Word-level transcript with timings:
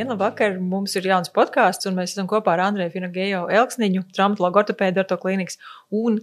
Labdien, 0.00 0.16
labvakar! 0.16 0.54
Mums 0.64 0.94
ir 0.96 1.04
jauns 1.04 1.28
podkāsts, 1.28 1.84
un 1.84 1.98
mēs 1.98 2.14
esam 2.14 2.24
kopā 2.24 2.54
ar 2.54 2.62
Andreju 2.70 2.94
Finagejo 2.94 3.40
Elksniņu, 3.52 4.06
traumatologu 4.16 4.56
ortopēdu 4.62 5.02
ar 5.02 5.08
to 5.10 5.18
klīnikas 5.20 5.58
un 5.92 6.16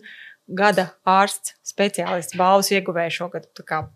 gada 0.49 0.88
ārsts 1.05 1.53
speciālists 1.61 2.34
balvas 2.39 2.71
ieguvēju 2.73 3.13
šogad. 3.20 3.45
Labdien, 3.67 3.91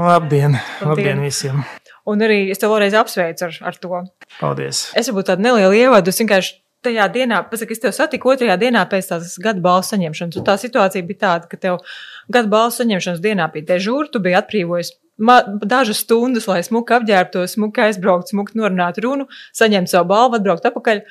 labdien, 0.00 0.56
labdien 0.80 1.20
visiem! 1.20 1.60
Un 2.08 2.24
arī 2.24 2.46
es 2.54 2.62
tev 2.62 2.72
vēlreiz 2.72 2.96
apsveicu 2.96 3.50
ar, 3.50 3.58
ar 3.68 3.76
to. 3.82 4.00
Paldies! 4.38 4.86
Es 4.96 5.12
varbūt 5.12 5.28
tādu 5.34 5.44
nelielu 5.44 5.76
ievadu, 5.82 6.08
es 6.08 6.22
vienkārši 6.24 6.56
tajā 6.80 7.10
dienā, 7.12 7.42
pasaka, 7.52 7.76
es 7.76 7.84
tev 7.84 7.92
satiku 7.92 8.32
otrajā 8.32 8.56
dienā 8.64 8.86
pēc 8.88 9.12
tās 9.12 9.36
gada 9.44 9.60
balvas 9.60 9.92
saņemšanas. 9.92 10.40
Un 10.40 10.48
tā 10.48 10.56
situācija 10.64 11.04
bija 11.04 11.26
tāda, 11.26 11.52
ka 11.52 11.60
tev 11.60 11.82
gada 12.32 12.48
balvas 12.48 12.80
saņemšanas 12.80 13.20
dienā 13.28 13.52
bija 13.52 13.74
dežūra, 13.74 14.08
tu 14.08 14.24
biji 14.24 14.40
atbrīvojis 14.40 14.94
dažas 15.62 16.02
stundas, 16.04 16.46
lai 16.50 16.60
smuki 16.66 16.96
apģērbtos, 16.96 17.56
smuki 17.56 17.84
aizbrauktu, 17.84 18.34
smuki 18.34 18.60
norunātu 18.60 19.04
runu, 19.04 19.26
saņemtu 19.56 19.92
savu 19.92 20.08
balvu, 20.12 20.40
atbraukt 20.40 20.70
atpakaļ. 20.70 21.02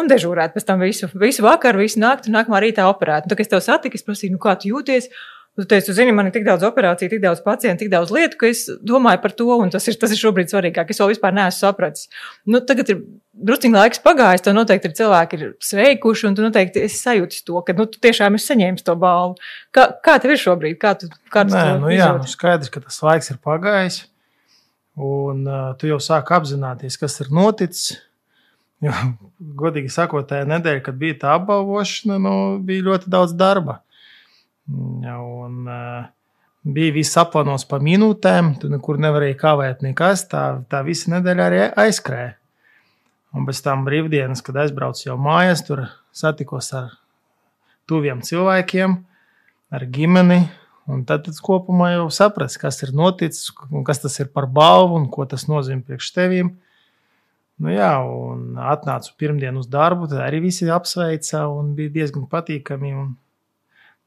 Un 0.00 0.08
dežūrēt 0.08 0.54
pēc 0.54 0.64
tam 0.64 0.80
visu, 0.80 1.08
visu 1.20 1.44
vakaru, 1.44 1.82
visu 1.84 2.00
nakti, 2.00 2.30
un 2.30 2.38
nākamā 2.38 2.62
rītā 2.64 2.86
operēt. 2.88 3.26
Un, 3.26 3.32
tad, 3.32 3.36
kad 3.36 3.44
es 3.44 3.52
tev 3.52 3.60
satiku, 3.64 3.98
es 3.98 4.06
prasīju, 4.06 4.38
nu, 4.38 4.40
kā 4.40 4.54
tu 4.56 4.70
jūties? 4.70 5.10
Tu 5.52 5.66
teici, 5.68 5.90
tu 5.90 5.92
zini, 5.92 6.14
man 6.16 6.30
ir 6.30 6.32
tik 6.32 6.46
daudz 6.46 6.64
operāciju, 6.64 7.10
tik 7.12 7.20
daudz 7.20 7.42
pacientu, 7.44 7.82
tik 7.82 7.90
daudz 7.92 8.08
lietu, 8.14 8.38
ka 8.40 8.48
es 8.48 8.62
domāju 8.88 9.20
par 9.20 9.34
to, 9.36 9.50
un 9.60 9.68
tas 9.72 9.84
ir, 9.90 9.98
tas 10.00 10.14
ir 10.14 10.16
šobrīd 10.16 10.48
svarīgāk. 10.48 10.88
Es 10.94 11.00
vēl 11.02 11.10
vispār 11.10 11.34
neesmu 11.36 11.58
sapratis. 11.58 12.06
Nu, 12.48 12.62
tagad 12.64 12.88
ir 12.94 13.02
drusciņš 13.36 13.76
laiks 13.76 14.00
pagājis, 14.00 14.46
tad 14.46 14.56
noteikti 14.56 14.88
ir 14.88 14.94
cilvēki 14.96 15.38
ir 15.38 15.50
sveikuši, 15.68 16.26
un 16.30 16.38
tu 16.38 16.46
noteikti 16.46 16.86
esi 16.86 16.96
sajūtis 17.02 17.44
to, 17.44 17.60
ka 17.66 17.76
nu, 17.76 17.84
tu 17.84 18.00
tiešām 18.00 18.40
esi 18.40 18.48
saņēmis 18.48 18.88
to 18.88 18.96
balvu. 19.04 19.36
Kā, 19.76 19.90
kā 20.08 20.16
tev 20.24 20.32
ir 20.32 20.40
šobrīd? 20.40 20.80
Kā 20.80 20.94
tu, 20.96 21.12
kā 21.28 21.44
tu 21.44 21.52
Nē, 21.52 21.66
nu, 21.84 21.92
jā, 21.92 22.08
nu, 22.16 22.32
skaidrs, 22.32 22.72
ka 22.72 22.80
tas 22.86 22.96
laiks 23.04 23.28
ir 23.34 23.40
pagājis, 23.44 24.02
un 24.96 25.44
uh, 25.44 25.70
tu 25.76 25.92
jau 25.92 26.00
sāk 26.00 26.32
apzināties, 26.32 26.96
kas 26.96 27.20
ir 27.20 27.28
noticis. 27.28 27.98
Jo, 28.82 28.96
godīgi 29.60 29.92
sakot, 29.92 30.24
tajā 30.32 30.48
nedēļā, 30.48 30.80
kad 30.88 30.96
bija 30.98 31.20
tā 31.20 31.36
apbalvošana, 31.36 32.16
nu, 32.24 32.36
bija 32.64 32.88
ļoti 32.88 33.12
daudz 33.12 33.36
darba. 33.36 33.82
Un, 34.70 35.64
uh, 35.66 36.04
bija 36.62 36.94
viss 36.94 37.18
aplānots 37.18 37.66
pa 37.68 37.80
minūtēm, 37.82 38.54
tu 38.62 38.70
nekur 38.70 39.00
nevarēji 39.02 39.38
kavēt 39.40 39.82
nekas. 39.82 40.26
Tā, 40.30 40.44
tā 40.70 40.82
visa 40.86 41.10
nedēļa 41.16 41.48
arī 41.48 41.62
aizskrēja. 41.84 42.36
Un 43.32 43.46
pēc 43.48 43.62
tam 43.64 43.86
brīvdienas, 43.86 44.42
kad 44.44 44.58
aizbraucu 44.60 45.06
jau 45.06 45.16
mājās, 45.20 45.64
tur 45.64 45.86
satikos 46.12 46.68
ar 46.76 46.90
tuviem 47.88 48.20
cilvēkiem, 48.24 48.98
ar 49.72 49.86
ģimeni. 49.88 50.42
Un 50.92 51.04
tad 51.06 51.28
es 51.30 51.38
kopumā 51.42 51.92
jau 51.94 52.08
sapratu, 52.12 52.58
kas 52.60 52.82
ir 52.82 52.92
noticis, 52.96 53.52
kas 53.86 54.02
tas 54.02 54.18
ir 54.20 54.28
par 54.34 54.48
balvu 54.50 54.98
un 54.98 55.06
ko 55.10 55.24
tas 55.30 55.46
nozīmē 55.48 55.86
priekš 55.86 56.10
tevīm. 56.16 56.52
Nu, 57.62 57.70
jā, 57.70 57.92
un 58.02 58.58
atnācu 58.58 59.12
pirmdien 59.20 59.56
uz 59.60 59.68
darbu, 59.70 60.08
tad 60.10 60.24
arī 60.24 60.40
visi 60.48 60.66
apsveica 60.66 61.44
un 61.52 61.76
bija 61.78 61.92
diezgan 61.94 62.26
patīkami. 62.30 62.90
Un 62.98 63.12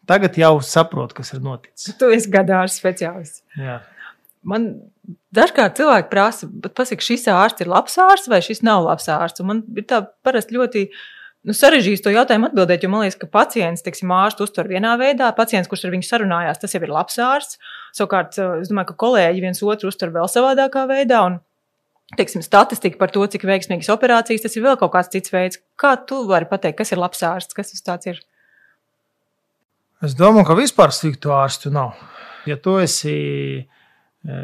Tagad 0.10 0.38
jau 0.38 0.54
saprotu, 0.62 1.18
kas 1.18 1.34
ir 1.34 1.42
noticis. 1.46 1.96
Tu 2.00 2.12
esi 2.14 2.30
gadījums 2.34 2.78
speciālists. 2.78 3.42
Jā. 3.58 3.80
Man 4.46 4.68
dažkārt 5.34 5.80
cilvēki 5.80 6.12
prasa, 6.12 6.50
pasaka, 6.68 7.02
šis 7.02 7.26
ārsts 7.34 7.66
ir 7.66 7.72
labs 7.72 7.98
ārsts 8.02 8.30
vai 8.30 8.42
šis 8.46 8.62
nav 8.66 8.86
labs 8.86 9.10
ārsts. 9.10 9.42
Un 9.42 9.50
man 9.50 9.62
ir 9.74 9.88
tā 9.90 10.04
parasti 10.26 10.58
ļoti 10.58 10.84
nu, 11.46 11.56
sarežģīts 11.58 12.04
to 12.06 12.14
jautājumu 12.14 12.52
atbildēt, 12.52 12.86
jo 12.86 12.92
man 12.94 13.06
liekas, 13.06 13.18
ka 13.22 13.30
pacients, 13.32 13.82
teiksim, 13.86 14.14
ārstu 14.14 14.46
uztver 14.46 14.70
vienā 14.70 14.94
veidā, 15.02 15.32
pacients, 15.38 15.70
kurš 15.72 15.88
ar 15.88 15.96
viņu 15.96 16.06
sarunājās, 16.06 16.62
tas 16.62 16.78
jau 16.78 16.84
ir 16.86 16.94
labs 16.94 17.18
ārsts. 17.22 17.60
Savukārt, 17.98 18.38
es 18.62 18.70
domāju, 18.70 18.92
ka 18.92 19.00
kolēģi 19.06 19.44
viens 19.48 19.66
otru 19.66 19.90
uztver 19.90 20.14
vēl 20.14 20.30
savādākā 20.30 20.86
veidā. 20.92 21.24
Un, 21.32 21.42
teiksim, 22.20 22.46
statistika 22.46 23.02
par 23.02 23.14
to, 23.14 23.26
cik 23.26 23.48
veiksmīgas 23.50 23.90
operācijas, 23.94 24.46
tas 24.46 24.58
ir 24.58 24.66
vēl 24.66 24.78
kaut 24.82 24.94
kāds 24.94 25.10
cits 25.14 25.34
veids. 25.34 25.62
Kā 25.82 25.96
tu 26.06 26.22
vari 26.30 26.50
pateikt, 26.50 26.78
kas 26.84 26.94
ir 26.94 27.02
labs 27.02 27.26
ārsts, 27.26 27.58
kas 27.58 27.74
tas 27.74 27.86
tāds 27.90 28.14
ir? 28.14 28.22
Es 30.06 30.14
domāju, 30.14 30.46
ka 30.46 30.56
vispār 30.58 30.92
sliktu 30.94 31.32
ārstu 31.34 31.72
nav. 31.74 31.96
Ja 32.46 32.60
tu 32.62 32.76
esi 32.78 33.14
e, 33.58 33.66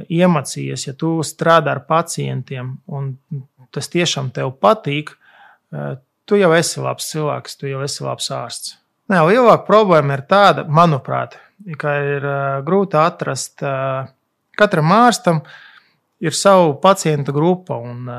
iemācījies, 0.09 0.87
ja 0.87 0.93
tu 0.97 1.19
strādā 1.27 1.75
ar 1.75 1.83
pacientiem 1.85 2.71
un 2.89 3.11
tas 3.75 3.91
tiešām 3.93 4.31
tev 4.33 4.55
patīk, 4.63 5.11
e, 5.13 5.83
tu 6.25 6.39
jau 6.39 6.49
esi 6.57 6.81
labs 6.81 7.11
cilvēks, 7.11 7.59
tu 7.59 7.69
jau 7.69 7.83
esi 7.85 8.01
labs 8.07 8.31
ārsts. 8.33 8.77
Nē, 9.11 9.19
lielākā 9.27 9.67
problēma 9.67 10.17
ir 10.17 10.23
tāda, 10.31 10.65
manuprāt, 10.65 11.37
ka 11.77 11.93
ir 12.09 12.25
e, 12.25 12.37
grūti 12.65 12.97
atrast. 12.97 13.61
Katram 14.57 14.95
ārstam 14.95 15.43
ir 16.25 16.33
sava 16.37 16.71
pacienta 16.81 17.35
grupa, 17.35 17.77
un 17.77 18.09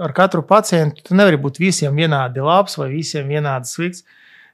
ar 0.00 0.16
katru 0.16 0.46
pacientu 0.48 1.04
tu 1.04 1.18
nevari 1.18 1.40
būt 1.40 1.60
visiem 1.60 1.96
vienādi 1.96 2.40
labs 2.44 2.78
vai 2.80 2.88
visiem 2.94 3.28
vienādi 3.28 3.68
slikts. 3.68 4.06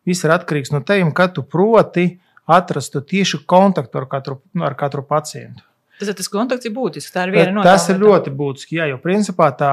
Viss 0.04 0.24
ir 0.26 0.34
atkarīgs 0.34 0.72
no 0.74 0.82
tevis, 0.84 1.12
kā 1.16 1.28
tu 1.32 1.44
proti 1.48 2.08
atrast 2.50 2.92
to 2.92 3.00
tieši 3.00 3.44
kontaktu 3.48 4.02
ar 4.02 4.08
katru, 4.10 4.40
ar 4.60 4.76
katru 4.76 5.04
pacientu. 5.08 5.64
Tas, 5.98 6.10
tas 6.18 6.28
kontakts 6.28 6.66
ir 6.68 6.74
būtisks. 6.74 7.12
Tā 7.14 7.28
ir 7.28 7.34
viena 7.36 7.52
no 7.54 7.62
tām. 7.62 7.70
Tas 7.70 7.86
ir 7.92 8.00
ļoti 8.02 8.32
būtiski. 8.34 8.80
Jā, 8.80 8.88
jo 8.90 8.98
principā 9.00 9.48
tā 9.56 9.72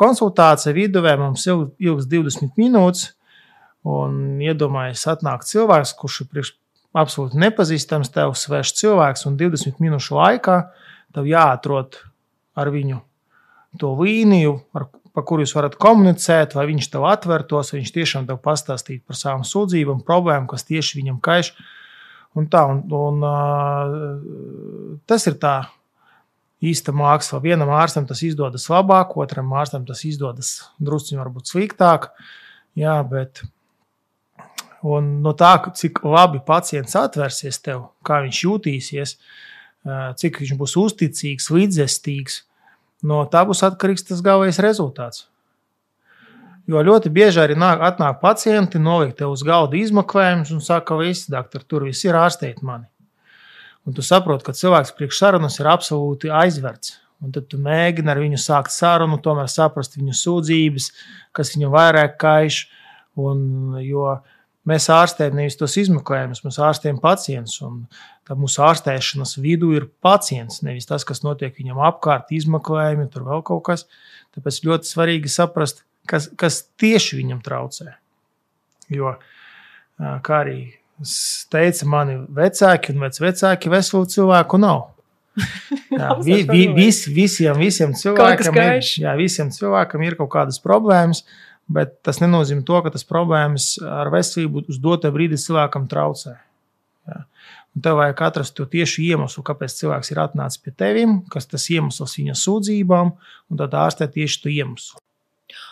konsultācija 0.00 0.74
viduvē 0.74 1.14
mums 1.20 1.46
ilgs 1.46 2.08
20 2.10 2.56
minūtes. 2.60 3.10
Un 3.90 4.40
iedomājieties, 4.44 5.06
atnāk 5.08 5.46
cilvēks, 5.48 5.94
kurš 5.96 6.18
ir 6.26 6.50
absolūti 7.00 7.38
nepazīstams, 7.40 8.10
tev 8.12 8.34
svešs 8.36 8.74
cilvēks, 8.76 9.24
un 9.28 9.38
20 9.40 9.80
minūšu 9.80 10.18
laikā 10.18 10.56
tev 11.16 11.28
jāatrod 11.30 11.96
ar 12.60 12.70
viņu 12.74 13.00
to 13.80 13.94
līniju, 13.96 14.58
ar 14.76 14.88
pa 15.14 15.24
kuru 15.26 15.44
jūs 15.44 15.56
varat 15.56 15.76
komunicēt, 15.80 16.54
vai 16.58 16.66
viņš 16.70 16.88
tev 16.92 17.06
atvērtos, 17.10 17.72
vai 17.72 17.80
viņš 17.80 17.92
tiešām 17.96 18.28
tev 18.28 18.40
pastāstītu 18.44 19.04
par 19.08 19.18
savām 19.18 19.44
sūdzībām, 19.46 20.04
problēmām, 20.06 20.48
kas 20.50 20.66
tieši 20.68 21.00
viņam 21.00 21.20
kaiš. 21.24 21.52
Un 22.38 22.46
tā, 22.50 22.62
un, 22.70 22.84
un, 22.94 23.24
uh, 23.26 24.98
tas 25.10 25.26
ir 25.26 25.38
tā 25.42 25.54
īsta 26.62 26.92
māksla. 26.94 27.40
Vienam 27.42 27.72
ārstam 27.74 28.06
tas 28.06 28.22
izdodas 28.26 28.68
labāk, 28.70 29.16
otram 29.18 29.50
ārstam 29.56 29.86
tas 29.88 30.04
izdodas 30.06 30.52
drusku 30.78 31.18
varbūt 31.18 31.50
sliktāk. 31.50 32.10
Jā, 32.78 33.00
bet 33.02 33.42
no 34.82 35.32
tā, 35.36 35.54
cik 35.76 36.04
labi 36.06 36.40
pacients 36.46 36.96
atvērsies 36.96 37.58
tev, 37.64 37.88
kā 38.06 38.20
viņš 38.24 38.42
jutīsies, 38.44 39.16
cik 40.20 40.40
viņš 40.40 40.54
būs 40.60 40.76
uzticīgs, 40.80 41.50
līdzjūtīgs, 41.50 42.42
No 43.06 43.22
tā 43.32 43.42
būs 43.48 43.62
atkarīgs 43.64 44.06
tas 44.08 44.22
galvenais 44.24 44.60
rezultāts. 44.60 45.26
Jo 46.70 46.82
ļoti 46.86 47.10
bieži 47.10 47.40
arī 47.42 47.56
nāk, 47.58 47.80
atnāk 47.82 48.20
pacienti, 48.20 48.78
noliek 48.78 49.14
te 49.16 49.26
uz 49.26 49.42
galda 49.46 49.78
izmeklējumus 49.80 50.52
un 50.54 50.60
saka, 50.62 50.92
ka 50.92 50.98
viss, 51.00 51.30
doktor, 51.32 51.64
tur 51.66 51.86
viss 51.88 52.04
ir 52.06 52.18
ārstēt 52.18 52.60
mani. 52.62 52.86
Un 53.88 53.96
tu 53.96 54.04
saproti, 54.04 54.44
ka 54.46 54.54
cilvēks 54.54 54.92
priekš 54.94 55.22
sarunas 55.22 55.56
ir 55.58 55.70
absolūti 55.70 56.30
aizverts. 56.30 56.98
Un 57.20 57.32
tad 57.34 57.48
tu 57.52 57.58
mēģini 57.60 58.12
ar 58.12 58.20
viņu 58.20 58.38
sākt 58.40 58.72
sarunu, 58.72 59.18
tomēr 59.20 59.48
saprast 59.50 59.96
viņu 59.98 60.14
sūdzības, 60.16 60.90
kas 61.36 61.52
viņu 61.56 61.72
vairāk 61.72 62.14
kaiš. 62.20 62.62
Un, 63.20 63.40
jo 63.82 64.14
mēs 64.68 64.88
ārstējam 64.92 65.38
nevis 65.38 65.58
tos 65.60 65.76
izmeklējumus, 65.80 66.42
mēs 66.44 66.58
ārstējam 66.62 67.00
pacientus. 67.02 67.60
Tad 68.28 68.40
mūsu 68.40 68.62
ārstēšanas 68.66 69.36
vidū 69.42 69.72
ir 69.78 69.88
pacients, 70.04 70.60
nevis 70.66 70.88
tas, 70.88 71.06
kas 71.08 71.24
notiek 71.26 71.56
viņam 71.56 71.80
apkārt, 71.90 72.32
izmeklējumi, 72.36 73.08
tur 73.12 73.26
vēl 73.28 73.44
kaut 73.46 73.64
kas. 73.70 73.86
Tāpēc 74.36 74.60
ļoti 74.66 74.90
svarīgi 74.90 75.32
saprast, 75.32 75.84
kas, 76.10 76.28
kas 76.38 76.62
tieši 76.80 77.18
viņam 77.22 77.42
traucē. 77.46 77.96
Jo, 78.90 79.16
kā 79.98 80.40
arī 80.44 80.60
teica 81.50 81.88
mani 81.88 82.20
vecāki 82.36 82.94
un 82.94 83.04
vecāki, 83.04 83.72
veselu 83.72 84.08
cilvēku 84.14 84.60
nav. 84.60 84.88
Jā, 85.90 86.14
vi, 86.22 86.40
vi, 86.46 86.64
vis, 86.74 87.04
visiem, 87.10 87.56
visiem, 87.58 87.92
cilvēkam 87.96 88.56
ir, 88.58 88.82
jā, 89.02 89.12
visiem 89.18 89.48
cilvēkam 89.54 90.02
ir 90.04 90.16
kaut 90.18 90.28
kādas 90.34 90.58
problēmas, 90.62 91.22
bet 91.70 91.98
tas 92.06 92.20
nenozīmē 92.22 92.64
to, 92.66 92.78
ka 92.84 92.92
tas 92.94 93.06
problēmas 93.06 93.72
ar 93.86 94.10
veselību 94.12 94.66
uz 94.70 94.78
doto 94.82 95.10
brīdi 95.14 95.38
cilvēkam 95.40 95.86
traucē. 95.90 96.36
Jā. 97.10 97.20
Un 97.70 97.84
tev 97.84 98.00
vajag 98.00 98.22
atrast 98.26 98.56
to 98.58 98.66
tieši 98.66 99.04
iemeslu, 99.12 99.44
kāpēc 99.46 99.76
cilvēks 99.78 100.10
ir 100.10 100.18
atnācis 100.24 100.58
pie 100.62 100.72
tevis, 100.74 101.12
kas 101.30 101.46
tas 101.46 101.68
iemesls 101.70 102.16
viņa 102.18 102.34
sūdzībām, 102.38 103.12
un 103.14 103.60
tad 103.60 103.76
ārstēt 103.78 104.16
tieši 104.16 104.42
to 104.42 104.50
iemeslu. 104.50 104.98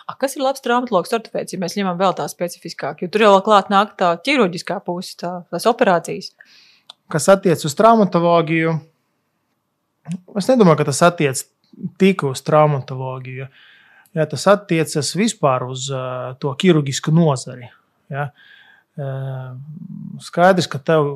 A, 0.07 0.15
kas 0.19 0.35
ir 0.35 0.43
labs 0.43 0.63
traumatologs 0.63 1.11
ortopēds, 1.15 1.53
ja 1.53 1.59
mēs 1.61 1.75
ņemam 1.77 1.99
vēl 1.99 2.15
tā 2.17 2.25
specifiskāk? 2.31 3.03
Jo 3.03 3.11
tur 3.11 3.25
jau 3.25 3.33
klāt 3.45 3.69
nāk 3.71 3.93
tā 3.99 4.13
ķirurģiskā 4.25 4.79
puse, 4.85 5.15
tā, 5.19 5.33
tās 5.51 5.67
operācijas. 5.69 6.31
Kas 7.11 7.27
attiec 7.31 7.61
uz 7.65 7.75
traumatoloģiju, 7.77 8.73
es 10.39 10.49
nedomāju, 10.51 10.81
ka 10.81 10.89
tas 10.89 11.03
attiec 11.07 11.43
tikai 12.01 12.33
uz 12.33 12.43
traumatoloģiju. 12.47 13.49
Ja, 14.17 14.25
tas 14.25 14.47
attiecas 14.49 15.11
vispār 15.17 15.67
uz 15.69 15.85
uh, 15.93 16.33
to 16.41 16.53
ķirurģisku 16.57 17.13
nozari. 17.13 17.67
Ja. 18.09 18.29
Uh, 18.99 19.53
skaidrs, 20.23 20.67
ka 20.71 20.81
tev 20.81 21.11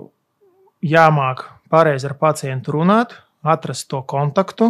jāmāk 0.86 1.48
pareizi 1.74 2.07
ar 2.10 2.13
pacientu 2.19 2.75
runāt, 2.78 3.16
atrast 3.42 3.90
to 3.92 4.04
kontaktu. 4.06 4.69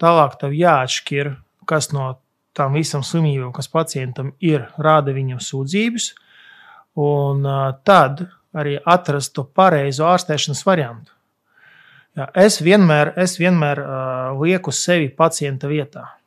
Tālāk 0.00 0.38
tev 0.40 0.56
jāatšķir, 0.56 1.34
kas 1.68 1.92
no 1.92 2.14
tām 2.56 2.74
visam 2.78 3.04
slimībām, 3.06 3.52
kas 3.54 3.68
pacientam 3.70 4.32
ir, 4.42 4.66
rāda 4.80 5.14
viņam 5.14 5.42
sūdzības, 5.42 6.08
un 6.98 7.46
tad 7.86 8.24
arī 8.58 8.78
atrast 8.82 9.34
to 9.36 9.44
pareizo 9.44 10.08
ārstēšanas 10.08 10.64
variantu. 10.66 11.12
Jā, 12.18 12.26
es 12.46 12.58
vienmēr, 12.64 13.12
es 13.20 13.36
vienmēr 13.38 13.78
uh, 13.84 14.40
lieku 14.40 14.72
sevi 14.74 15.10
pacienta 15.14 15.68
vietā. 15.70 16.17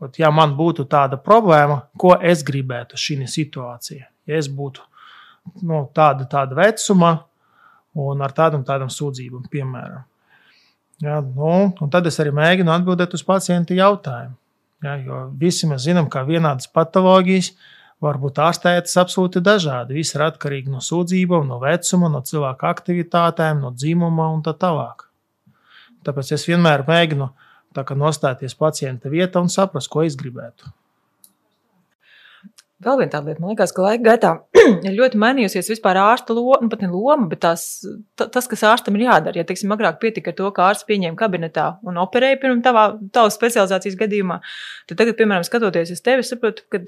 Ot, 0.00 0.16
ja 0.16 0.30
man 0.32 0.54
būtu 0.56 0.86
tāda 0.88 1.18
problēma, 1.20 1.82
ko 2.00 2.14
es 2.24 2.44
gribētu 2.46 2.96
šī 2.96 3.18
situācijā, 3.28 4.06
ja 4.26 4.38
es 4.38 4.48
būtu 4.48 4.80
nu, 5.62 5.82
tāda, 5.96 6.24
tāda 6.30 6.56
vecuma 6.56 7.18
un 8.00 8.22
ar 8.24 8.32
tādam, 8.32 8.64
tādam 8.64 8.88
sūdzībam, 8.92 9.44
piemēram. 9.52 10.06
Ja, 11.00 11.18
nu, 11.24 11.88
tad 11.92 12.08
es 12.08 12.18
arī 12.20 12.32
mēģinu 12.36 12.72
atbildēt 12.74 13.16
uz 13.16 13.24
pacienta 13.24 13.76
jautājumu. 13.76 14.36
Ja, 14.84 14.96
jo 14.96 15.26
visi 15.36 15.68
mēs 15.68 15.84
zinām, 15.84 16.08
ka 16.12 16.24
vienādas 16.24 16.68
patoloģijas 16.72 17.52
var 18.00 18.16
būt 18.20 18.40
ārstētas 18.40 18.96
absolūti 19.00 19.42
dažādi. 19.44 19.98
Viss 19.98 20.16
ir 20.16 20.24
atkarīgi 20.24 20.72
no 20.72 20.80
sūdzībām, 20.84 21.44
no 21.48 21.58
vecuma, 21.60 22.08
no 22.12 22.22
cilvēka 22.24 22.72
aktivitātēm, 22.72 23.60
no 23.60 23.72
dzimuma 23.76 24.30
un 24.32 24.40
tā 24.44 24.54
tālāk. 24.56 25.04
Tāpēc 26.04 26.32
es 26.36 26.46
vienmēr 26.48 26.86
mēģinu 26.88 27.28
nostāties 27.76 28.54
pacienta 28.54 29.08
vietā 29.08 29.40
un 29.40 29.48
saprast, 29.48 29.90
ko 29.90 30.02
es 30.02 30.16
gribētu. 30.16 30.70
Vēl 32.80 32.96
viena 32.96 33.12
tāda 33.12 33.28
lieta, 33.28 33.42
man 33.42 33.52
liekas, 33.52 33.74
ka 33.76 33.82
laika 33.84 34.04
gaitā 34.06 34.28
ir 34.88 34.94
ļoti 34.96 35.18
mainījusies 35.20 35.68
vispār 35.74 35.98
ārsta 36.00 36.32
loma, 36.32 36.62
nu 36.64 36.70
pat 36.72 36.80
ne 36.80 36.88
loma, 36.88 37.26
bet 37.28 37.42
tās, 37.44 37.66
tas, 38.16 38.48
kas 38.48 38.64
ārstam 38.64 38.96
ir 38.96 39.04
jādara. 39.04 39.36
Ja, 39.36 39.44
teiksim, 39.44 39.74
agrāk 39.74 39.98
pietika 40.00 40.32
ar 40.32 40.38
to, 40.38 40.48
ka 40.56 40.70
ārsts 40.70 40.88
pieņēma 40.88 41.18
kabinetā 41.20 41.66
un 41.84 42.00
operēja 42.00 42.38
pirms 42.40 42.64
tavā, 42.64 42.86
tavas 43.12 43.36
specializācijas 43.36 43.98
gadījumā, 44.00 44.40
tad 44.88 45.02
tagad, 45.02 45.18
piemēram, 45.20 45.44
skatoties 45.44 45.92
uz 45.92 46.00
tevi, 46.06 46.24
saprotu, 46.24 46.64
ka 46.72 46.80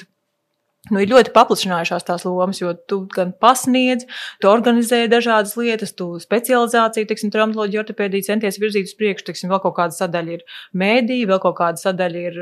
Nu, 0.91 0.99
ir 0.99 1.13
ļoti 1.13 1.31
paplašinājušās 1.31 2.03
tās 2.09 2.25
lomas, 2.27 2.59
jo 2.59 2.73
tu 2.91 3.05
gan 3.15 3.29
pasniedz, 3.39 4.03
tu 4.43 4.49
organizē 4.51 5.05
dažādas 5.07 5.53
lietas, 5.55 5.93
tu 5.95 6.09
specializāciju, 6.19 7.07
teiksim, 7.07 7.31
traumatoloģija, 7.31 7.85
ortopēdija 7.85 8.27
centies 8.27 8.59
virzīt 8.59 8.89
uz 8.91 8.97
priekšu, 8.99 9.29
teiksim, 9.29 9.53
vēl 9.53 9.61
kaut 9.63 9.77
kāda 9.77 9.95
sadaļa 9.95 10.35
ir 10.35 10.43
mēdīja, 10.83 11.29
vēl 11.31 11.39
kaut 11.45 11.55
kāda 11.61 11.79
sadaļa 11.79 12.25
ir 12.33 12.41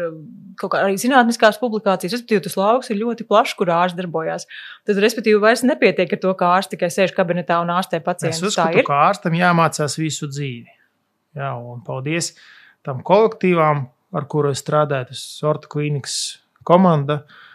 kaut 0.63 0.73
kā 0.73 0.81
arī 0.87 0.97
zinātniskās 1.03 1.61
publikācijas. 1.61 2.15
Respektīvi, 2.17 2.45
tas 2.47 2.57
lauks 2.57 2.89
ir 2.89 3.03
ļoti 3.03 3.27
plašs, 3.29 3.53
kur 3.59 3.75
ārsts 3.77 3.99
darbojās. 3.99 4.49
Tad, 4.89 5.03
respektīvi, 5.05 5.43
vairs 5.45 5.65
nepietiek 5.69 6.17
ar 6.17 6.23
to, 6.25 6.33
ka 6.41 6.55
ārsts 6.55 6.73
tikai 6.73 6.89
sēž 6.97 7.13
kabinetā 7.19 7.61
un 7.61 7.75
ārstē 7.77 8.01
pacientu. 8.09 8.39
Es 8.39 8.55
uzskatu, 8.55 8.87
ka 8.89 9.03
ārstam 9.11 9.37
jāmācās 9.37 9.99
visu 10.01 10.31
dzīvi. 10.33 10.79
Jā, 11.37 11.53
un 11.61 11.85
paldies 11.85 12.33
tam 12.89 13.05
kolektīvām, 13.05 13.85
ar 14.17 14.31
kuru 14.33 14.57
es 14.57 14.65
strādāju, 14.65 15.13
tas 15.13 15.29
Orta 15.45 15.69
klīnikas 15.77 16.17
komanda. 16.65 17.21
Uh, 17.21 17.47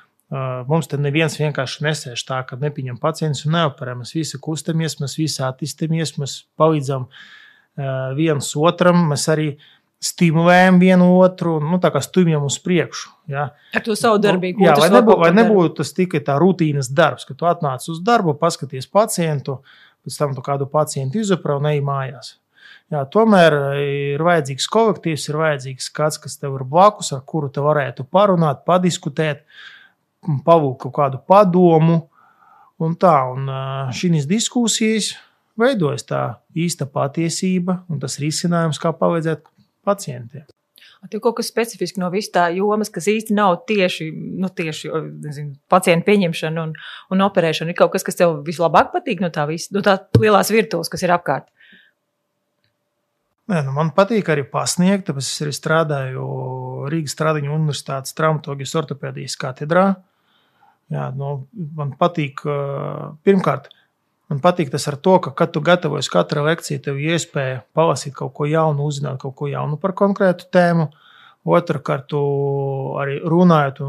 Mums 0.67 0.89
te 0.91 0.97
neviens 0.99 1.37
vienkārši 1.39 1.85
nesēž 1.85 2.23
tā, 2.27 2.41
ka 2.47 2.57
nepieņem 2.59 2.97
pacientus 2.99 3.45
un 3.47 3.55
neoperē. 3.55 3.93
Mēs 3.99 4.15
visi 4.17 4.39
kustamies, 4.41 4.97
mēs 4.99 5.15
visi 5.19 5.43
attīstāmies, 5.45 6.15
mēs 6.19 6.37
palīdzam 6.59 7.07
viens 8.17 8.51
otram, 8.57 9.05
mēs 9.11 9.27
arī 9.31 9.49
stimulējam 10.05 10.79
vienu 10.81 11.07
otru, 11.17 11.55
nu, 11.63 11.79
tā 11.81 11.89
kā 11.93 12.01
stumjam 12.03 12.43
uz 12.45 12.57
priekšu. 12.61 13.11
Ja. 13.31 13.47
Ar 13.75 13.83
to 13.85 13.95
savu 13.97 14.19
darbību. 14.21 14.65
Jā, 14.65 14.75
lai, 14.81 14.89
nebū, 14.93 15.15
lai 15.23 15.31
nebūtu 15.33 15.79
tas 15.79 15.93
tikai 15.95 16.21
tā 16.25 16.35
rutīnas 16.41 16.91
darbs, 16.93 17.25
ka 17.25 17.37
tu 17.37 17.47
atnāc 17.49 17.85
uz 17.91 18.01
darbu, 18.05 18.35
paskaties 18.41 18.89
pacientu, 18.91 19.61
pēc 20.05 20.17
tam 20.19 20.35
tu 20.35 20.43
kādu 20.45 20.67
pacientu 20.71 21.21
izopera 21.23 21.59
un 21.61 21.69
ej 21.71 21.79
mājās. 21.85 22.35
Jā, 22.93 23.05
tomēr 23.09 23.55
ir 23.81 24.25
vajadzīgs 24.25 24.67
kolektīvs, 24.73 25.29
ir 25.31 25.39
vajadzīgs 25.39 25.87
kāds, 25.95 26.19
kas 26.21 26.37
tev 26.41 26.59
ir 26.59 26.67
blakus, 26.69 27.13
ar 27.15 27.23
kuru 27.25 27.49
te 27.53 27.63
varētu 27.63 28.05
parunāt, 28.13 28.61
padiskutēt. 28.67 29.41
Uh, 29.41 29.71
pavūkt 30.45 30.86
kaut 30.86 30.95
kādu 31.00 31.22
padomu. 31.27 32.06
Un 32.83 32.98
tā, 33.00 33.16
un 33.31 33.48
šīs 33.95 34.27
diskusijas 34.27 35.13
veidojas 35.60 36.04
tā 36.10 36.24
īsta 36.57 36.88
patiesība 36.92 37.80
un 37.92 38.01
tas 38.01 38.19
risinājums, 38.19 38.80
kā 38.81 38.92
palīdzēt 38.95 39.45
pacientiem. 39.88 40.44
Tev 41.06 41.22
kaut 41.22 41.36
kas 41.38 41.51
specifisks 41.51 42.00
no 42.01 42.07
visas 42.10 42.31
tā 42.33 42.48
jomas, 42.56 42.89
kas 42.89 43.06
īsti 43.12 43.36
nav 43.38 43.60
tieši, 43.69 44.07
nu, 44.42 44.50
tieši 44.50 44.89
nezinu, 45.22 45.51
pacientu 45.69 46.07
pieņemšana 46.07 46.63
un, 46.63 46.71
un 47.13 47.21
operēšana. 47.28 47.71
Ir 47.71 47.78
kaut 47.78 47.94
kas, 47.94 48.06
kas 48.07 48.18
tev 48.18 48.39
vislabāk 48.48 48.89
patīk 48.94 49.21
no 49.21 49.30
tā, 49.33 49.45
vis, 49.50 49.68
no 49.75 49.83
tā 49.86 50.00
lielās 50.18 50.50
virtuves, 50.50 50.89
kas 50.89 51.06
ir 51.06 51.13
apkārt. 51.13 51.51
Nē, 53.54 53.62
nu 53.68 53.75
man 53.75 53.94
patīk 53.94 54.31
arī 54.33 54.48
pasniegt, 54.50 55.06
tāpēc 55.12 55.28
es 55.28 55.45
arī 55.45 55.54
strādāju 55.54 56.25
Rīgas 56.89 57.13
Stradiņu 57.13 57.54
Universitātes 57.54 58.18
traumatoloģijas 58.18 58.78
ortopēdijas 58.81 59.38
katedrā. 59.45 59.86
Uh, 59.94 60.14
Jā, 60.93 61.07
nu, 61.17 61.47
man 61.77 61.95
patīk, 61.97 62.43
pirmkārt, 63.25 63.71
man 64.29 64.41
patīk 64.43 64.69
tas 64.73 64.85
ar 64.91 64.99
to, 65.01 65.15
ka, 65.23 65.33
kad 65.33 65.55
tu 65.55 65.63
gatavojies 65.65 66.11
katrai 66.13 66.43
lekcijai, 66.51 66.81
tev 66.85 66.99
ir 67.01 67.15
iespēja 67.15 67.63
palasīt 67.77 68.13
kaut 68.17 68.35
ko 68.37 68.45
jaunu, 68.49 68.85
uzzināt 68.85 69.17
kaut 69.23 69.33
ko 69.39 69.49
jaunu 69.49 69.79
par 69.81 69.95
konkrētu 69.97 70.49
tēmu. 70.53 70.91
Otrakārt, 71.45 72.13
arī 73.01 73.19
runājot 73.21 73.81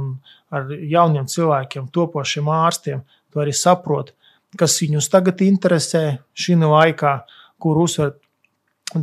ar 0.53 0.73
jauniem 0.77 1.29
cilvēkiem, 1.33 1.87
topošiem 1.89 2.51
ārstiem, 2.53 3.01
tu 3.33 3.41
arī 3.41 3.55
saproti, 3.57 4.13
kas 4.61 4.77
viņus 4.83 5.09
tagad 5.13 5.41
interesē 5.45 6.03
šī 6.37 6.59
laikā, 6.61 7.15
kur 7.61 7.81
uzsvērt. 7.81 8.21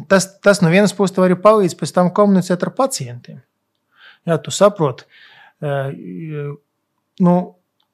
Tas, 0.10 0.30
tas 0.42 0.62
no 0.62 0.70
vienas 0.70 0.94
puses 0.96 1.18
arī 1.20 1.36
palīdz 1.38 1.76
pēc 1.78 1.92
tam 1.94 2.12
komunicēt 2.14 2.62
ar 2.64 2.72
pacientiem. 2.78 3.42
Jā, 4.30 4.38
tu 4.38 4.54
saproti, 4.54 5.04
nu, 7.20 7.34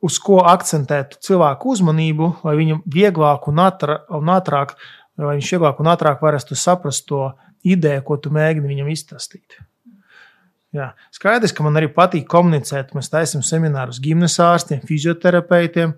uz 0.06 0.20
ko 0.24 0.40
akcentētu 0.48 1.20
cilvēku 1.26 1.74
uzmanību, 1.74 2.30
lai 2.48 2.56
viņam 2.60 2.84
vieglāk 2.88 3.50
un, 3.52 3.60
atra, 3.64 4.00
un 4.16 4.32
ātrāk, 4.32 4.76
lai 5.20 5.40
viņš 5.40 5.56
vieglāk 5.56 5.82
un 5.84 5.92
ātrāk 5.92 6.22
varētu 6.24 6.56
saprast 6.56 7.08
to 7.10 7.32
ideju, 7.68 8.06
ko 8.08 8.20
tu 8.22 8.32
mēģini 8.32 8.72
viņam 8.72 8.94
izstāstīt. 8.94 9.60
Jā. 10.76 10.92
Skaidrs, 11.14 11.54
ka 11.56 11.66
man 11.66 11.80
arī 11.80 11.90
patīk 11.92 12.28
komunicēt. 12.30 12.94
Mēs 12.94 13.10
taisām 13.10 13.42
seminārus 13.46 14.00
gimnas 14.04 14.38
ārstiem, 14.44 14.84
fizioterapeitiem, 14.86 15.96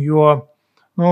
jo 0.00 0.28
nu, 0.96 1.10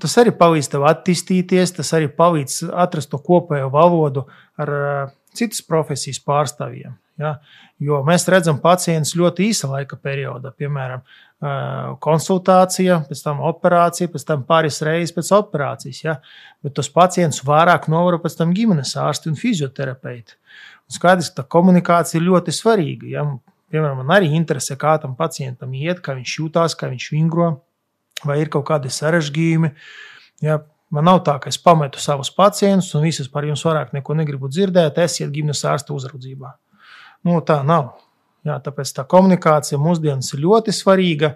tas 0.00 0.16
arī 0.20 0.34
palīdz 0.36 0.68
tev 0.74 0.84
attīstīties, 0.90 1.72
tas 1.80 1.94
arī 1.96 2.10
palīdz 2.12 2.66
atrast 2.84 3.10
to 3.14 3.20
kopējo 3.24 3.70
valodu 3.72 4.26
ar 4.60 4.74
uh, 4.74 5.14
citas 5.36 5.64
profesijas 5.64 6.20
pārstāvjiem. 6.24 6.98
Ja? 7.18 7.38
Jo 7.82 8.02
mēs 8.06 8.28
redzam 8.30 8.60
pacientus 8.62 9.16
ļoti 9.18 9.48
īsa 9.48 9.70
laika 9.72 9.96
periodā, 9.96 10.52
piemēram, 10.54 11.02
konsultācija, 12.02 13.02
pēc 13.06 13.20
tam 13.22 13.42
operācija, 13.46 14.10
pēc 14.10 14.24
tam 14.26 14.42
pāris 14.46 14.80
reizes 14.82 15.14
pēc 15.14 15.30
operācijas. 15.36 16.00
Ja? 16.02 16.16
Bet 16.64 16.74
tos 16.74 16.90
pacientus 16.90 17.44
vairāk 17.46 17.86
novara 17.92 18.18
pēc 18.18 18.40
tam 18.40 18.54
ģimenes 18.56 18.96
ārsti 18.98 19.30
un 19.30 19.38
fizioterapeiti. 19.38 20.34
Un 20.88 20.96
skaidrs, 20.96 21.30
ka 21.36 21.46
komunikācija 21.46 22.18
ir 22.18 22.26
ļoti 22.26 22.54
svarīga. 22.54 23.10
Ja? 23.12 23.24
Piemēram, 23.70 24.00
man 24.02 24.16
arī 24.16 24.32
interesē, 24.34 24.74
kā 24.80 24.96
tam 24.98 25.14
pacientam 25.14 25.74
iet, 25.76 26.00
kā 26.02 26.16
viņš 26.18 26.34
jūtas, 26.40 26.74
kā 26.78 26.90
viņš 26.90 27.06
vingro, 27.14 27.52
vai 28.24 28.40
ir 28.42 28.50
kaut 28.50 28.66
kādi 28.72 28.90
sarežģījumi. 28.90 29.70
Ja? 30.42 30.58
Man 30.90 31.04
nav 31.04 31.20
tā, 31.22 31.36
ka 31.38 31.52
es 31.52 31.60
pametu 31.60 32.00
savus 32.00 32.32
pacientus 32.34 32.94
un 32.96 33.04
visus 33.04 33.28
par 33.30 33.44
jums 33.44 33.62
vairāk 33.66 33.92
neko 33.92 34.16
negribu 34.16 34.48
dzirdēt, 34.48 34.98
esiet 35.04 35.30
ģimenes 35.34 35.60
ārsta 35.68 35.92
uzraudzībā. 35.94 36.54
Nu, 37.28 37.38
tā 37.44 37.60
nav. 37.66 37.92
Jā, 38.46 38.56
tāpēc 38.64 38.92
tā 38.94 39.04
komunikācija 39.08 39.80
mūsdienās 39.82 40.32
ir 40.34 40.42
ļoti 40.44 40.74
svarīga. 40.74 41.34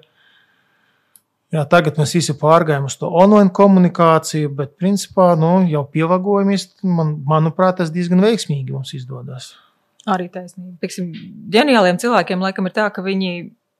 Jā, 1.53 1.67
tagad 1.69 1.99
mēs 2.01 2.15
visi 2.17 2.33
pārgājām 2.41 2.87
uz 2.89 2.95
to 2.97 3.11
online 3.11 3.53
komunikāciju, 3.53 4.55
bet 4.57 4.77
principā 4.81 5.33
nu, 5.37 5.59
jau 5.69 5.83
pielāgojamies. 5.93 6.69
Man, 6.89 7.19
manuprāt, 7.29 7.81
tas 7.83 7.93
diezgan 7.93 8.25
veiksmīgi 8.25 8.73
mums 8.73 8.95
izdodas. 8.97 9.51
Arī 10.09 10.31
taisnība. 10.33 10.79
Pieksim, 10.83 11.11
ģeniāliem 11.53 12.01
cilvēkiem 12.01 12.41
laikam 12.43 12.67
ir 12.71 12.75
tā, 12.79 12.89
ka 12.95 13.05
viņi 13.05 13.35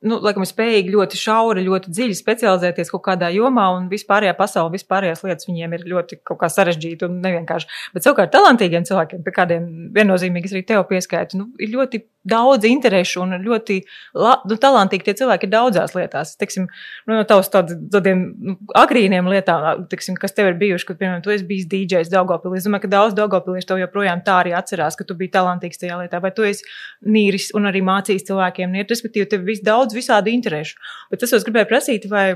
nu, 0.07 0.19
laikam, 0.23 0.45
ir 0.45 0.51
spējīgi 0.51 0.93
ļoti 0.93 1.19
šauri, 1.19 1.65
ļoti 1.67 1.93
dziļi 1.95 2.17
specializēties 2.19 2.91
kaut 2.93 3.05
kādā 3.07 3.31
jomā, 3.35 3.69
un 3.77 3.89
vispārējā 3.91 4.35
pasaule, 4.39 4.75
vispārējās 4.75 5.23
lietas 5.27 5.49
viņiem 5.49 5.77
ir 5.77 5.87
ļoti 5.93 6.21
sarežģīti 6.27 7.07
un 7.09 7.21
nevienkārši. 7.25 7.71
Bet 7.95 8.07
savukārt 8.07 8.35
talantīgiem 8.35 8.87
cilvēkiem, 8.89 9.23
pie 9.25 9.35
kādiem 9.37 9.69
viennozīmīgi 9.95 10.53
arī 10.53 10.65
tev 10.69 10.85
pieskaitu, 10.91 11.41
nu, 11.41 11.49
ir 11.63 11.73
ļoti 11.75 12.03
daudz 12.29 12.67
interešu 12.69 13.23
un 13.25 13.35
ļoti 13.43 13.79
la, 14.19 14.37
nu, 14.49 14.57
talantīgi 14.61 15.07
tie 15.09 15.15
cilvēki 15.19 15.49
ir 15.49 15.53
daudzās 15.53 15.95
lietās. 15.97 16.35
Teiksim, 16.39 16.69
nu, 17.09 17.17
no 17.17 17.25
tavas 17.29 17.51
tādiem 17.53 18.25
nu, 18.39 18.55
agrīniem 18.79 19.29
lietām, 19.31 19.87
teiksim, 19.91 20.17
kas 20.21 20.37
tev 20.37 20.53
ir 20.53 20.59
bijuši, 20.61 20.89
kad, 20.89 21.01
piemēram, 21.01 21.25
tu 21.25 21.35
esi 21.35 21.47
bijis 21.49 21.69
DJs 21.73 22.13
Daugopilī. 22.13 22.61
Es 22.61 22.69
domāju, 22.69 22.87
ka 22.87 22.93
daudz 22.95 23.19
Daugopiliešu 23.19 23.73
tev 23.73 23.83
joprojām 23.83 24.23
tā 24.27 24.39
arī 24.45 24.55
atcerās, 24.59 24.99
ka 24.99 25.07
tu 25.09 25.19
biji 25.19 25.35
talantīgs 25.35 25.83
tajā 25.83 25.99
lietā, 26.05 26.23
vai 26.23 26.33
tu 26.37 26.47
esi 26.47 26.67
nīris 27.03 27.51
un 27.59 27.67
arī 27.71 27.83
mācījis 27.87 28.29
cilvēkiem 28.31 28.75
niet, 28.79 28.91
respektīvi, 28.93 29.29
tev 29.35 29.49
ir 29.51 29.63
daudz 29.67 29.99
visādi 29.99 30.37
interešu. 30.39 30.79
Bet 31.11 31.27
es 31.27 31.47
gribēju 31.47 31.71
prasīt, 31.71 32.11
vai, 32.11 32.27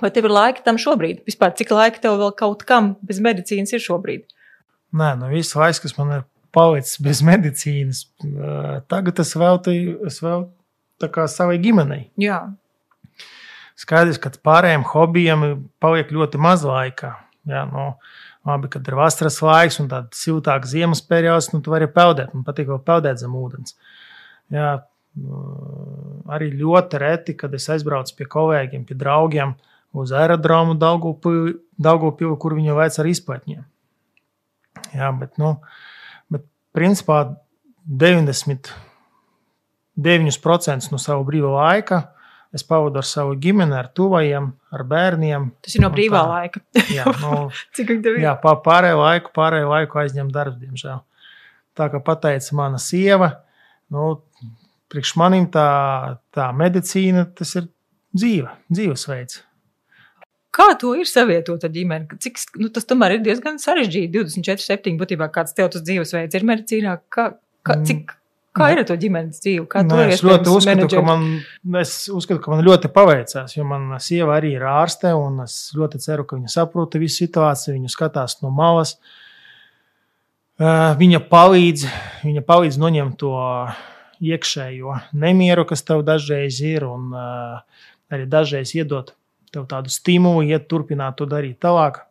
vai 0.00 0.12
tev 0.14 0.30
ir 0.30 0.38
laika 0.38 0.64
tam 0.64 0.80
šobrīd? 0.80 1.24
Vispār, 1.28 1.52
cik 1.58 1.76
laika 1.76 2.00
tev 2.06 2.16
vēl 2.22 2.32
kaut 2.38 2.64
kam 2.68 2.94
bez 3.04 3.20
medicīnas 3.24 3.76
ir 3.76 3.84
šobrīd? 3.84 4.30
Nē, 4.94 5.16
nu 5.18 5.28
viss 5.32 5.56
laiks, 5.58 5.82
kas 5.82 5.96
man 5.98 6.12
ir 6.14 6.22
palicis 6.54 7.00
bez 7.02 7.22
medicīnas. 7.26 8.04
Uh, 8.24 8.78
tagad 8.90 9.20
es 9.24 9.34
veltīju, 9.38 9.98
vēl 10.24 10.46
savai 11.28 11.58
ģimenei. 11.62 12.06
Jā. 12.20 12.40
Skaidrs, 13.78 14.20
ka 14.22 14.30
pārējiem 14.46 14.86
hobijiem 14.86 15.44
paliek 15.82 16.12
ļoti 16.14 16.38
maz 16.38 16.62
laika. 16.66 17.16
Jā, 17.50 17.64
nu, 17.68 17.90
labi, 18.46 18.70
kad 18.72 18.86
ir 18.88 18.96
vasaras 18.96 19.40
laiks 19.44 19.80
un 19.82 19.90
tāds 19.90 20.20
siltāks 20.22 20.72
ziemas 20.72 21.02
periods, 21.04 21.50
nu, 21.52 21.60
tu 21.64 21.74
vari 21.74 21.88
peldēt. 21.90 22.32
Man 22.36 22.46
patīk 22.46 22.70
vēl 22.70 22.80
peldēt 22.86 23.20
zem 23.20 23.34
ūdens. 23.36 23.76
Jā, 24.54 24.70
nu, 25.20 25.42
arī 26.32 26.52
ļoti 26.54 27.00
reti, 27.02 27.36
kad 27.38 27.54
es 27.56 27.68
aizbraucu 27.72 28.16
pie 28.18 28.28
kolēģiem, 28.30 28.86
pie 28.88 28.96
draugiem 29.00 29.56
uz 29.94 30.14
aerodromu 30.14 30.78
Daugopili, 30.78 32.38
kur 32.40 32.56
viņi 32.56 32.78
veic 32.78 32.98
ar 32.98 33.10
izplatņiem. 33.10 33.66
Jā, 34.94 35.10
bet, 35.18 35.36
nu, 35.42 35.56
bet 35.58 35.93
principā 36.74 37.22
90 37.84 38.72
9% 39.94 40.90
no 40.90 40.98
sava 40.98 41.22
brīvā 41.26 41.52
laika 41.54 42.00
es 42.54 42.62
pavadu 42.66 43.00
ar 43.00 43.06
savu 43.06 43.34
ģimeni, 43.42 43.74
ar 43.74 43.88
tuvajiem, 43.94 44.46
ar 44.74 44.84
bērniem. 44.86 45.48
Tas 45.64 45.74
ir 45.74 45.82
no 45.82 45.90
brīvā 45.90 46.20
tā, 46.20 46.26
laika. 46.30 46.60
jā, 46.94 47.06
no, 47.22 47.48
Cik 47.74 47.96
tev 48.04 48.18
ir? 48.18 48.20
Jā, 48.28 48.34
pārējā 48.42 48.98
laiku, 48.98 49.32
pārējā 49.34 49.70
laiku 49.70 49.98
aizņem 50.04 50.30
darbs, 50.34 50.60
diemžēl. 50.62 51.00
Tā 51.74 51.88
kā 51.90 51.98
pateica 52.06 52.54
mana 52.54 52.78
sieva, 52.78 53.32
nu, 53.90 54.12
priekš 54.92 55.16
manim 55.18 55.48
tā, 55.50 55.66
tā 56.34 56.46
medicīna, 56.54 57.26
tas 57.34 57.56
ir 57.58 57.66
dzīve, 58.14 58.54
dzīvesveids. 58.70 59.42
Kā 60.54 60.68
to 60.78 60.92
ir 60.94 61.08
savietot 61.10 61.64
ar 61.66 61.72
ģimeni? 61.74 62.18
Cik, 62.22 62.42
nu, 62.62 62.68
tas 62.74 62.86
tomēr 62.86 63.16
ir 63.16 63.24
diezgan 63.24 63.56
sarežģīti. 63.62 64.12
24, 64.14 64.62
7 64.62 65.00
būtībā 65.00 65.30
kāds 65.34 65.56
tev 65.56 65.72
tas 65.74 65.82
dzīvesveids 65.82 66.38
ir 66.38 66.46
medicīnā. 66.46 66.98
Kā, 67.10 67.32
kā, 67.66 67.80
cik, 67.88 68.14
Kā 68.54 68.68
ir 68.70 68.84
ar 68.84 68.86
to 68.86 68.94
ģimenes 68.98 69.40
dzīvi? 69.42 69.64
Kā 69.66 69.82
Nē, 69.82 70.04
es 70.14 70.20
ļoti 70.22 70.46
uzskatu, 70.46 70.84
menedžeri? 70.84 71.00
ka 71.00 71.02
man, 71.08 71.24
es 71.80 71.94
uzskatu, 72.06 72.38
ka 72.44 72.52
man 72.52 72.60
ļoti 72.62 72.90
paveicās, 72.94 73.56
jo 73.56 73.64
mana 73.66 73.98
sieva 74.02 74.36
arī 74.36 74.52
ir 74.54 74.62
ārste, 74.70 75.10
un 75.18 75.42
es 75.42 75.56
ļoti 75.74 75.98
ceru, 76.04 76.22
ka 76.28 76.38
viņa 76.38 76.52
saprota 76.52 77.00
visu 77.02 77.24
situāciju, 77.24 77.74
viņa 77.74 77.90
skatās 77.90 78.38
no 78.44 78.52
malas. 78.54 78.94
Viņa 81.02 81.18
palīdz, 81.32 81.88
viņa 82.22 82.44
palīdz 82.46 82.78
noņemt 82.78 83.18
to 83.24 83.34
iekšējo 84.22 85.00
nemieru, 85.18 85.66
kas 85.66 85.82
tev 85.82 86.06
dažreiz 86.06 86.62
ir, 86.62 86.86
un 86.86 87.10
arī 87.10 88.30
dažreiz 88.30 88.76
iedot 88.78 89.16
tev 89.54 89.68
tādu 89.70 89.92
stimulu, 89.92 90.44
iet 90.46 90.66
turpināt 90.70 91.18
to 91.20 91.28
darīt 91.30 91.60
tālāk. 91.64 92.02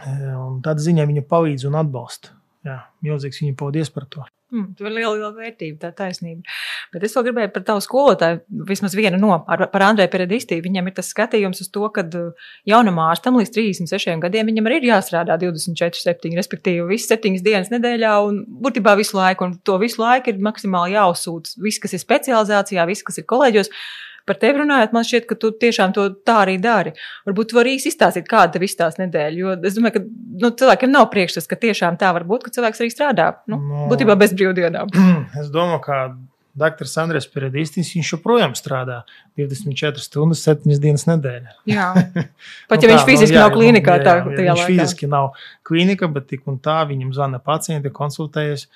Un 0.00 0.60
tādā 0.64 0.84
ziņā 0.84 1.06
viņa 1.08 1.24
palīdz 1.28 1.66
un 1.68 1.80
atbalsta. 1.80 2.36
Jā, 2.66 2.82
milzīgs 3.04 3.40
viņa 3.40 3.56
paldies 3.56 3.90
par 3.92 4.04
to. 4.12 4.26
Mm, 4.50 4.72
tur 4.74 4.88
ir 4.88 4.94
liela, 4.96 5.12
liela 5.14 5.30
vērtība, 5.30 5.76
tā 5.78 5.88
taisnība. 5.94 6.42
Bet 6.90 7.04
es 7.06 7.12
vēl 7.14 7.28
gribēju 7.28 7.52
par 7.54 7.62
tavu 7.68 7.82
skolotāju, 7.84 8.40
vismaz 8.66 8.96
vienu 8.98 9.20
no, 9.22 9.30
ar, 9.46 9.62
par 9.70 9.84
Andreju 9.86 10.10
Peredistī. 10.10 10.58
Viņam 10.64 10.90
ir 10.90 10.96
tas 10.96 11.12
skatījums 11.14 11.62
uz 11.62 11.70
to, 11.70 11.84
ka 11.94 12.02
uh, 12.02 12.50
jaunam 12.68 12.98
ārstam 13.04 13.38
līdz 13.38 13.54
36 13.54 14.18
gadiem 14.24 14.50
viņam 14.50 14.66
arī 14.66 14.80
ir 14.80 14.88
jāstrādā 14.90 15.38
24, 15.40 16.02
7, 16.02 16.34
respektīvi 16.40 16.88
visas 16.90 17.14
7 17.14 17.38
dienas 17.46 17.70
nedēļā 17.70 18.12
un 18.26 18.42
būtībā 18.66 18.96
visu 18.98 19.20
laiku. 19.20 19.46
Un 19.46 19.56
to 19.62 19.78
visu 19.82 20.02
laiku 20.02 20.34
ir 20.34 20.42
maksimāli 20.42 20.98
jāuzsūc. 20.98 21.54
Viss, 21.62 21.82
kas 21.82 21.94
ir 21.94 22.02
specializācijā, 22.02 22.88
viss, 22.90 23.06
kas 23.06 23.22
ir 23.22 23.30
kolēģos 23.30 23.70
par 24.30 24.40
tevi 24.40 24.62
runājot, 24.62 24.94
man 24.96 25.06
šķiet, 25.06 25.26
ka 25.28 25.36
tu 25.42 25.52
tiešām 25.66 25.94
to 25.96 26.06
tā 26.26 26.40
arī 26.46 26.56
dari. 26.62 26.94
Varbūt 27.28 27.52
tu 27.52 27.58
vari 27.58 27.74
īsi 27.76 27.90
izstāstīt, 27.90 28.28
kāda 28.30 28.54
tev 28.56 28.66
izstāsta 28.66 29.02
nedēļa. 29.04 29.38
Jo 29.42 29.54
es 29.58 29.76
domāju, 29.76 29.98
ka 29.98 30.04
nu, 30.46 30.54
cilvēkiem 30.62 30.94
nav 30.94 31.10
priekšstats, 31.12 31.50
ka 31.50 31.58
tiešām 31.60 31.98
tā 32.00 32.14
var 32.16 32.26
būt, 32.30 32.46
ka 32.46 32.54
cilvēks 32.56 32.82
arī 32.84 32.94
strādā. 32.94 33.30
Nu, 33.50 33.60
no, 33.60 33.86
būtībā 33.90 34.18
bez 34.20 34.36
brīvdienām. 34.38 34.92
Es 35.40 35.48
domāju, 35.52 35.80
ka 35.84 35.96
Dr. 36.60 36.88
Andrēs 37.00 37.28
Peredīstis, 37.30 37.92
viņš 37.94 38.12
joprojām 38.16 38.54
strādā 38.58 39.00
24 39.38 40.02
stundas, 40.02 40.42
7 40.46 40.74
dienas 40.82 41.06
nedēļā. 41.08 41.54
Jā, 41.70 41.88
pat 42.70 42.82
ja 42.82 42.88
nu, 42.88 42.94
viņš 42.94 43.04
fiziski 43.06 43.36
nu, 43.36 43.38
jā, 43.38 43.44
nav 43.44 43.54
klīnikā, 43.54 43.96
jā, 43.96 44.02
jā, 44.02 44.06
tā, 44.06 44.14
jā, 44.18 44.38
viņš 44.40 44.62
laikā. 44.62 44.70
fiziski 44.72 45.10
nav 45.10 45.30
klīnika, 45.66 46.10
bet 46.12 46.26
tik 46.32 46.50
un 46.50 46.58
tā 46.62 46.80
viņam 46.90 47.14
zvana 47.16 47.40
pacienti, 47.44 47.92
konsultējas. 47.94 48.66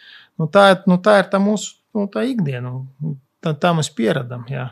Nu, 0.41 0.47
tā, 0.51 0.69
nu, 0.91 1.01
tā 1.03 1.19
ir 1.23 1.29
tā 1.33 1.43
mūsu 1.43 1.75
nu, 1.95 2.07
tā 2.11 2.25
ikdiena. 2.31 2.77
Tā, 3.45 3.53
tā 3.61 3.75
mēs 3.77 3.91
pieradam. 3.95 4.47
Jā. 4.51 4.71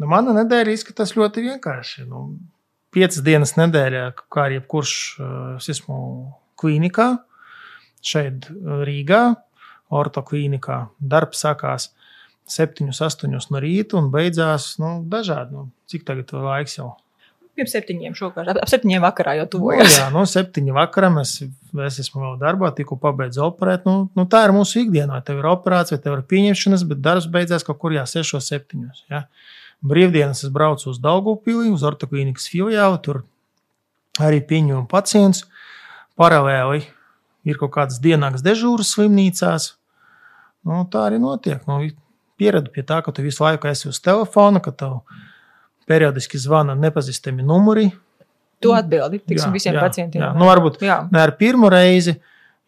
Nu, 0.00 0.08
mana 0.10 0.34
nedēļa 0.40 0.74
izskatās 0.74 1.14
ļoti 1.18 1.44
vienkārši. 1.46 2.06
Nu, 2.08 2.24
piecas 2.94 3.22
dienas 3.24 3.56
nedēļā, 3.58 4.06
kā 4.32 4.46
arī 4.46 4.60
jebkurš 4.60 4.94
es 5.58 5.68
esmu 5.74 5.98
klīnikā, 6.60 7.08
šeit 8.02 8.48
Rīgā, 8.86 9.22
ortoklīnikā. 9.92 10.78
Darbs 10.98 11.44
sākās 11.44 11.90
7, 12.48 12.90
8 12.90 13.30
no 13.32 13.62
rīta 13.62 14.00
un 14.00 14.10
beidzās 14.12 14.74
nu, 14.82 14.98
dažādi. 15.08 15.56
Nu, 15.56 15.70
cik 15.90 16.04
tagad 16.08 16.34
laiks 16.34 16.78
jau? 16.80 16.92
Pirms 17.52 17.74
septiņiem 17.74 18.14
šovakar, 18.16 18.48
ap 18.48 18.68
septiņiem 18.70 19.02
vakarā 19.04 19.34
jau 19.42 19.48
tuvojas. 19.54 19.90
Nu, 19.90 19.96
jā, 19.98 20.04
no 20.14 20.22
septiņiem 20.28 20.76
vakarā 20.78 21.10
mēs, 21.12 21.34
es 21.86 21.98
esmu 22.00 22.22
vēl 22.22 22.38
darbā, 22.40 22.70
tikko 22.76 22.96
pabeidzu 23.00 23.44
operēt. 23.44 23.84
Nu, 23.88 24.06
nu, 24.16 24.24
tā 24.24 24.46
ir 24.46 24.54
mūsu 24.56 24.80
ikdiena. 24.80 25.20
Tev 25.26 25.42
ir 25.42 25.50
operācija, 25.50 26.00
tev 26.00 26.16
ir 26.16 26.22
pieņemšanas, 26.32 26.86
bet 26.88 27.02
darbs 27.04 27.28
beidzās 27.32 27.66
kaut 27.68 27.78
kur 27.82 27.92
jā, 27.92 28.06
6, 28.08 28.40
7. 28.40 28.86
Ja? 29.12 29.26
Brīvdienas 29.82 30.44
es 30.46 30.52
braucu 30.54 30.90
uz 30.92 31.00
Daugupili, 31.02 31.70
uz 31.72 31.82
ortoklīnikas 31.86 32.46
filiāli, 32.52 33.00
tur 33.02 33.22
arī 34.22 34.38
pieņemu 34.46 34.86
pacientus. 34.90 35.46
Paralēli 36.18 36.84
ir 37.48 37.58
kaut 37.58 37.72
kādas 37.74 37.98
dienākas 38.02 38.44
dežūras 38.46 38.92
slimnīcās. 38.94 39.72
Nu, 40.68 40.84
tā 40.90 41.08
arī 41.08 41.18
notiek. 41.18 41.64
Nu, 41.66 41.80
pieradu 42.38 42.70
pie 42.74 42.84
tā, 42.86 43.00
ka 43.02 43.14
tu 43.14 43.24
visu 43.24 43.42
laiku 43.42 43.70
esi 43.70 43.88
uz 43.90 43.98
telefona, 44.02 44.62
ka 44.62 44.70
tev 44.70 45.00
periodiski 45.90 46.38
zvana 46.38 46.76
nepazīstami 46.78 47.42
numuri. 47.42 47.88
Tu 48.62 48.70
atbildi 48.70 49.18
tiksim, 49.24 49.48
jā, 49.50 49.54
visiem 49.56 49.74
jā, 49.74 49.82
pacientiem. 49.82 50.22
Jā. 50.22 50.30
Nu, 50.38 50.46
varbūt 50.46 50.78
jā. 50.86 51.00
ne 51.10 51.24
ar 51.24 51.34
pirmo 51.40 51.66
reizi, 51.72 52.14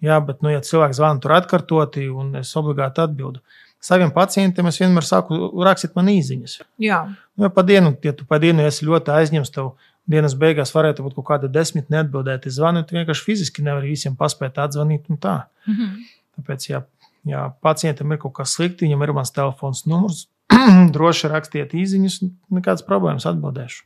jā, 0.03 0.19
bet, 0.27 0.41
nu, 0.43 0.51
ja 0.51 0.65
cilvēks 0.67 0.99
zvana 0.99 1.23
tur 1.23 1.37
atkārtoti, 1.37 2.09
un 2.11 2.41
es 2.41 2.51
obligāti 2.59 3.05
atbildu 3.05 3.45
saviem 3.85 4.13
pacientiem 4.15 4.69
es 4.71 4.79
vienmēr 4.81 5.07
saku, 5.07 5.39
rakstiet 5.67 5.95
man 5.99 6.09
īsiņas. 6.13 6.59
Jā. 6.83 7.01
Nu, 7.37 7.51
pa 7.53 7.65
dienu, 7.67 7.95
ja 8.05 8.15
tu 8.17 8.27
pa 8.29 8.41
dienu 8.43 8.65
esi 8.65 8.89
ļoti 8.89 9.13
aizņemts, 9.15 9.53
tev 9.55 9.75
dienas 10.11 10.37
beigās 10.41 10.73
varētu 10.75 11.05
būt 11.05 11.17
kaut 11.19 11.29
kāda 11.33 11.51
desmit 11.53 11.91
neatbildēti 11.93 12.53
zvani, 12.53 12.85
tu 12.85 12.97
vienkārši 12.97 13.25
fiziski 13.25 13.65
nevari 13.65 13.93
visiem 13.95 14.17
paspēt 14.17 14.61
atzvanīt 14.65 15.09
un 15.13 15.21
tā. 15.21 15.37
Mm 15.67 15.75
-hmm. 15.79 16.05
Tāpēc, 16.39 16.69
ja, 16.71 16.83
ja 17.25 17.49
pacientam 17.63 18.13
ir 18.13 18.19
kaut 18.19 18.35
kas 18.35 18.55
slikti, 18.57 18.87
viņam 18.87 19.03
ir 19.03 19.13
mans 19.13 19.33
telefons 19.33 19.87
numurs, 19.87 20.29
droši 20.97 21.29
rakstiet 21.29 21.75
īsiņas, 21.75 22.23
nekādas 22.51 22.87
problēmas 22.87 23.27
atbildēšu. 23.27 23.85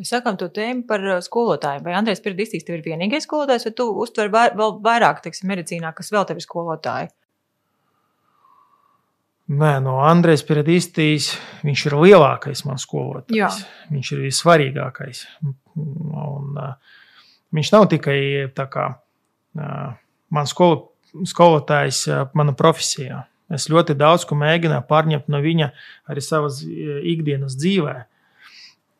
Mēs 0.00 0.08
sākām 0.08 0.38
to 0.40 0.48
tēmu 0.48 0.86
par 0.88 1.02
uh, 1.04 1.20
skolotājiem. 1.20 1.82
Vai 1.84 1.92
Andrēs 1.94 2.22
Pirdistīs 2.24 2.64
tev 2.64 2.78
ir 2.78 2.84
vienīgais 2.86 3.26
skolotājs, 3.28 3.64
vai 3.68 3.72
tu 3.72 3.84
uztver 4.02 4.30
vēl 4.32 4.80
vairāk, 4.82 5.20
teiksim, 5.22 5.48
medicīnā, 5.48 5.92
kas 5.92 6.10
vēl 6.12 6.24
tev 6.24 6.40
ir 6.40 6.42
skolotāji? 6.46 7.08
Nē, 9.50 9.72
no 9.82 9.96
Andrēs 10.06 10.44
Piedistīs 10.46 11.32
viņš 11.66 11.86
ir 11.88 11.96
lielākais 11.98 12.62
mans 12.64 12.84
skolotājs. 12.86 13.34
Jā. 13.36 13.48
Viņš 13.90 14.12
ir 14.14 14.22
vissvarīgākais. 14.28 15.24
Un, 15.74 16.54
uh, 16.54 17.00
viņš 17.56 17.72
nav 17.74 17.88
tikai 17.90 18.20
kā, 18.54 18.86
uh, 19.58 19.90
mans 20.32 20.54
skol, 20.54 20.76
skolotājs 21.28 22.04
uh, 22.08 22.22
mana 22.38 22.54
profesijā. 22.56 23.24
Es 23.52 23.66
ļoti 23.68 23.98
daudz 23.98 24.24
ko 24.24 24.38
mēģināju 24.40 24.86
pārņemt 24.88 25.28
no 25.28 25.42
viņa 25.44 25.72
arī 26.08 26.22
savas 26.24 26.62
ikdienas 26.64 27.58
dzīvē. 27.58 27.96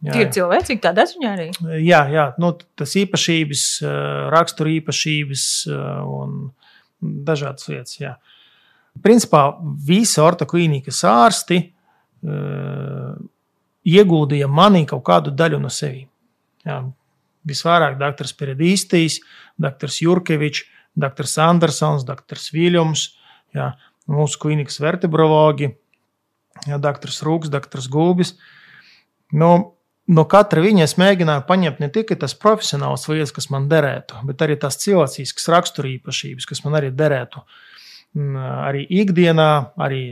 Jā, 0.02 0.18
ir 0.18 0.32
cilvēcīgi 0.34 0.82
tādā 0.82 1.06
ziņā 1.08 1.30
arī. 1.30 1.46
Jā, 1.86 2.02
jā 2.10 2.24
nu, 2.42 2.50
tas 2.76 2.92
īpašības, 2.98 3.62
rakstura 4.34 4.74
īpašības 4.74 5.44
un 5.70 6.34
dažādas 7.00 7.70
lietas. 7.70 7.96
Jā. 8.02 8.16
Principā 9.00 9.46
visi 9.86 10.20
ortoklīnikas 10.20 10.98
ārsti 11.08 11.58
uh, 11.64 13.14
ieguldīja 13.88 14.48
manī 14.50 14.84
kaut 14.88 15.04
kādu 15.06 15.32
daļu 15.34 15.60
no 15.62 15.70
sevis. 15.72 16.10
Visvairāk 17.48 17.96
dr. 17.98 18.28
Peredīstīs, 18.38 19.18
dr. 19.58 19.90
Jurkevičs, 19.90 20.66
dr. 20.94 21.26
Andersons, 21.42 22.04
dr. 22.06 22.38
Viljams, 22.54 23.08
jā, 23.56 23.72
mūsu 24.12 24.38
klīnikas 24.44 24.78
vertebrologi, 24.82 25.72
jā, 26.68 26.78
dr. 26.78 27.10
Rūks, 27.26 27.50
dr. 27.50 27.82
Gulbis. 27.90 28.36
No, 29.32 29.50
no 30.06 30.26
katra 30.28 30.62
viņa 30.62 30.84
es 30.84 30.94
mēģināju 31.00 31.46
paņemt 31.48 31.82
ne 31.82 31.90
tikai 31.90 32.20
tas 32.20 32.36
profesionāls 32.38 33.08
lietas, 33.08 33.34
kas 33.34 33.50
man 33.50 33.66
derētu, 33.72 34.20
bet 34.28 34.44
arī 34.44 34.60
tās 34.60 34.78
cilvēciskas 34.84 35.50
raksturīpašības, 35.56 36.46
kas 36.46 36.62
man 36.62 36.78
arī 36.78 36.92
derētu. 36.94 37.42
Uh, 37.42 37.71
arī 38.16 38.84
ikdienā, 39.02 39.74
arī 39.80 40.02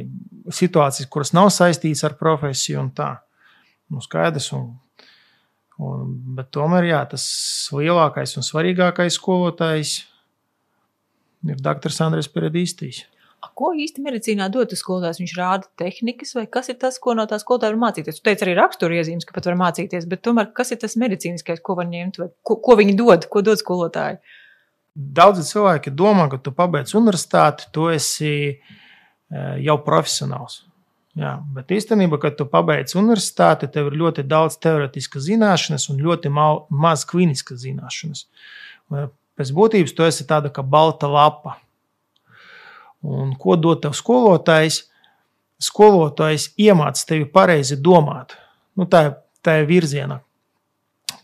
situācijas, 0.53 1.09
kuras 1.13 1.35
nav 1.37 1.51
saistītas 1.53 2.05
ar 2.09 2.17
profesiju 2.21 2.81
un 2.81 2.93
tā. 2.97 3.11
Nu, 3.91 4.01
skaidrs. 4.05 4.53
Un, 4.57 4.71
un, 5.83 6.11
bet 6.37 6.51
tomēr 6.55 6.89
jā, 6.91 7.05
tas 7.11 7.25
lielākais 7.75 8.37
un 8.39 8.47
svarīgākais 8.47 9.19
skolotājs 9.19 9.97
ir 11.49 11.61
dr. 11.61 11.97
Andrēs 12.07 12.31
Peredīstīs. 12.33 13.05
Ko 13.57 13.71
īsti 13.77 14.03
medicīnā 14.05 14.47
dod 14.53 14.73
skolotājs? 14.77 15.21
Viņš 15.21 15.33
rāda 15.37 15.69
tehnikas, 15.81 16.35
vai 16.37 16.47
kas 16.53 16.69
ir 16.73 16.77
tas, 16.81 16.99
ko 17.01 17.15
no 17.17 17.25
tā 17.29 17.39
skolotāja 17.41 17.73
var 17.75 17.81
mācīties? 17.87 18.19
Jūs 18.19 18.25
teicāt, 18.25 18.45
arī 18.47 18.57
raksturiezīmes, 18.57 19.27
ka 19.29 19.37
pat 19.37 19.49
var 19.49 19.57
mācīties, 19.61 20.07
bet 20.09 20.23
tomēr 20.25 20.51
kas 20.57 20.73
ir 20.73 20.81
tas 20.81 20.97
medicīniskais, 21.01 21.63
ko 21.65 21.77
var 21.79 21.89
ņemt, 21.89 22.21
vai 22.21 22.29
ko, 22.45 22.57
ko 22.61 22.77
viņi 22.81 22.97
dod, 23.01 23.27
ko 23.33 23.43
dod 23.45 23.61
skolotāji? 23.61 24.21
Daudzi 25.01 25.47
cilvēki 25.49 25.93
domā, 25.97 26.27
ka 26.29 26.37
tu 26.43 26.53
pabeidz 26.53 26.93
universitāti, 26.99 27.71
tu 27.73 27.89
esi 27.89 28.33
jau 29.65 29.79
profesionāls. 29.87 30.65
Jā, 31.19 31.33
bet 31.55 31.73
īstenībā, 31.75 32.21
kad 32.23 32.37
tu 32.39 32.45
pabeidz 32.47 32.95
universitāti, 32.99 33.69
tev 33.73 33.89
ir 33.91 33.97
ļoti 33.99 34.23
daudz 34.31 34.59
teorētiskas 34.63 35.25
zināšanas 35.27 35.89
un 35.91 35.99
ļoti 36.05 36.31
maz 36.31 37.03
kliniskas 37.09 37.65
zināšanas. 37.65 38.27
Pēc 39.41 39.51
būtības 39.57 39.97
tu 39.97 40.07
esi 40.07 40.27
tāda 40.29 40.53
kā 40.55 40.63
balta 40.63 41.11
lapa. 41.11 41.57
Un 43.03 43.35
ko 43.41 43.57
dod 43.57 43.83
tev 43.83 43.97
skolotājs? 43.97 44.85
Skolotājs 45.61 46.51
iemācīs 46.61 47.09
tevi 47.09 47.27
pareizi 47.29 47.77
domāt. 47.81 48.37
Nu, 48.79 48.87
tā, 48.89 49.03
tā 49.45 49.59
ir 49.61 49.69
virziena, 49.69 50.21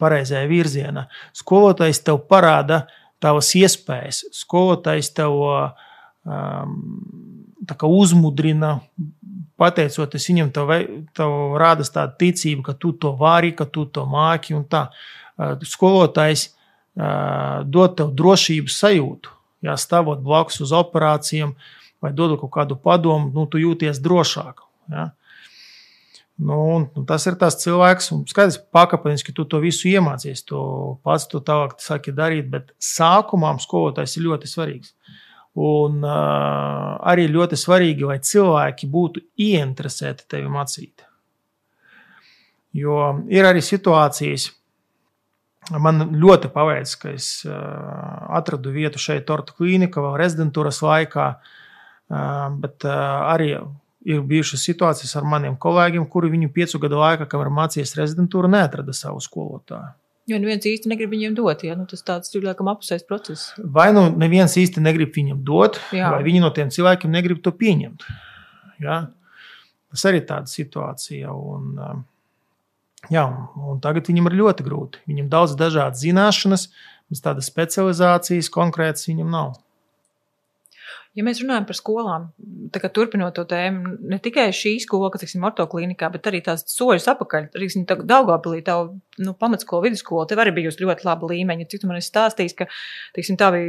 pareizajā 0.00 0.45
virzienā. 0.50 1.06
Skolotājs 1.37 2.02
tev 2.04 2.25
parāda 2.28 2.83
tavas 3.23 3.52
iespējas. 3.58 4.25
Skolotājs 4.37 5.12
tev 5.16 5.37
um, 5.42 6.75
uzmudrina, 7.88 8.80
pateicoties 9.56 10.28
viņam, 10.30 10.52
tev, 10.52 10.75
tev 11.16 11.56
rādas 11.61 11.92
tāda 11.94 12.16
ticība, 12.20 12.70
ka 12.70 12.76
tu 12.76 12.92
to 12.92 13.14
vari, 13.16 13.54
ka 13.56 13.64
tu 13.64 13.87
to 13.88 14.04
māki. 14.08 14.56
Uh, 14.56 15.56
skolotājs 15.64 16.50
uh, 16.50 17.64
dod 17.64 17.96
tev 17.99 18.12
drošības 18.16 18.82
sajūtu 18.85 19.37
jā, 19.66 19.76
stāvot 19.80 20.23
blakus 20.25 20.61
uz 20.64 20.73
operācijām 20.76 21.54
vai 22.02 22.12
dodot 22.14 22.40
kaut 22.42 22.52
kādu 22.58 22.76
padomu, 22.78 23.30
nu, 23.35 23.46
tu 23.50 23.61
jūties 23.61 24.00
drošāk. 24.04 24.62
Jā. 24.92 25.08
Nu, 26.37 26.57
un, 26.75 26.83
nu, 26.93 27.02
tas 27.09 27.25
ir 27.25 27.38
tas 27.40 27.57
cilvēks, 27.62 28.11
un 28.12 28.26
skaidrs, 28.28 28.59
pakāpeniski 28.75 29.33
tu 29.37 29.47
to 29.49 29.61
visu 29.62 29.88
iemācies. 29.88 30.43
Tu 30.45 30.59
pats 31.07 31.25
to 31.33 31.40
tālāk 31.40 31.78
sāki 31.81 32.12
darīt, 32.16 32.50
bet 32.52 32.75
sākumā 32.83 33.55
skolotājs 33.62 34.19
ir 34.19 34.26
ļoti 34.28 34.50
svarīgs. 34.50 34.93
Un 35.57 36.02
uh, 36.05 36.99
arī 37.09 37.25
ļoti 37.33 37.57
svarīgi, 37.57 38.05
lai 38.05 38.19
cilvēki 38.21 38.90
būtu 38.93 39.25
ieinteresēti 39.40 40.28
tevi 40.28 40.52
mācīt. 40.52 41.07
Jo 42.76 43.14
ir 43.33 43.49
arī 43.49 43.64
situācijas, 43.64 44.50
Man 45.75 46.12
ļoti 46.14 46.50
paveicis, 46.55 46.99
ka 47.00 47.12
es 47.16 47.28
atradu 48.38 48.71
vietu 48.75 49.00
šeit, 49.02 49.25
Tortu 49.26 49.57
klīnikā, 49.59 49.99
vēl 50.05 50.14
rezidentūras 50.21 50.78
laikā. 50.85 51.25
Bet 52.62 52.87
arī 52.87 53.49
ir 54.07 54.23
bijušas 54.27 54.65
situācijas 54.69 55.17
ar 55.19 55.27
maniem 55.29 55.57
kolēģiem, 55.61 56.07
kuri 56.11 56.31
viņu 56.33 56.53
piecu 56.55 56.81
gadu 56.83 57.01
laikā, 57.01 57.27
kamēr 57.31 57.51
mācījās 57.55 57.97
rezidentūru, 57.99 58.51
neatrada 58.53 58.95
savu 58.97 59.23
skolotāju. 59.25 59.95
Jo 60.27 60.41
neviens 60.43 60.65
īsti 60.67 60.91
negrib 60.91 61.13
viņiem 61.15 61.37
dot, 61.39 61.61
ja 61.63 61.77
nu, 61.79 61.85
tas 61.87 62.03
tāds 62.07 62.33
ir 62.35 62.43
laikam 62.43 62.71
apusējs 62.73 63.05
process. 63.07 63.53
Vai 63.59 63.93
nu 63.95 64.09
neviens 64.11 64.57
īsti 64.59 64.83
negrib 64.83 65.13
viņam 65.15 65.45
dot, 65.47 65.79
Jā. 65.95 66.11
vai 66.15 66.25
viņi 66.27 66.43
no 66.43 66.51
tiem 66.55 66.73
cilvēkiem 66.75 67.15
negrib 67.15 67.45
to 67.45 67.53
pieņemt. 67.55 68.03
Ja? 68.83 69.05
Tas 69.95 70.03
arī 70.11 70.23
ir 70.23 70.27
tāda 70.31 70.51
situācija. 70.51 71.31
Un, 71.31 72.03
Jā, 73.13 73.23
un 73.55 73.79
tagad 73.83 74.09
viņam 74.11 74.31
ir 74.31 74.39
ļoti 74.41 74.65
grūti. 74.67 75.03
Viņam 75.07 75.29
daudz 75.31 75.55
dažādas 75.59 76.03
zināšanas, 76.03 76.67
bet 77.07 77.23
tādas 77.23 77.47
specializācijas 77.53 78.51
konkrētas 78.51 79.07
viņam 79.07 79.31
nav. 79.31 79.53
Ja 81.16 81.24
mēs 81.24 81.38
runājam 81.40 81.64
par 81.64 81.76
skolām, 81.79 82.24
tad 82.74 82.85
turpinot 82.92 83.33
to 83.38 83.46
tēmu, 83.48 83.94
ne 84.12 84.18
tikai 84.20 84.50
šī 84.52 84.74
skola, 84.83 85.09
kas 85.14 85.24
ir 85.24 85.44
ortoklinikā, 85.48 86.11
bet 86.12 86.29
arī 86.29 86.42
tās 86.44 86.66
soļus 86.68 87.09
apakaļ, 87.14 87.46
arī 87.57 87.68
Daugopilī, 88.07 88.61
tā 88.66 88.74
nu, 89.24 89.33
pamatskola, 89.40 89.87
vidusskola, 89.87 90.26
tev 90.29 90.42
arī 90.42 90.52
bijusi 90.59 90.83
ļoti 90.85 91.07
laba 91.07 91.31
līmeņa. 91.31 91.68
Cik 91.70 91.83
tu 91.83 91.88
man 91.88 91.96
esi 92.00 92.11
stāstījis, 92.11 92.55
ka, 92.59 92.66
teiksim, 93.16 93.38
tavi 93.40 93.62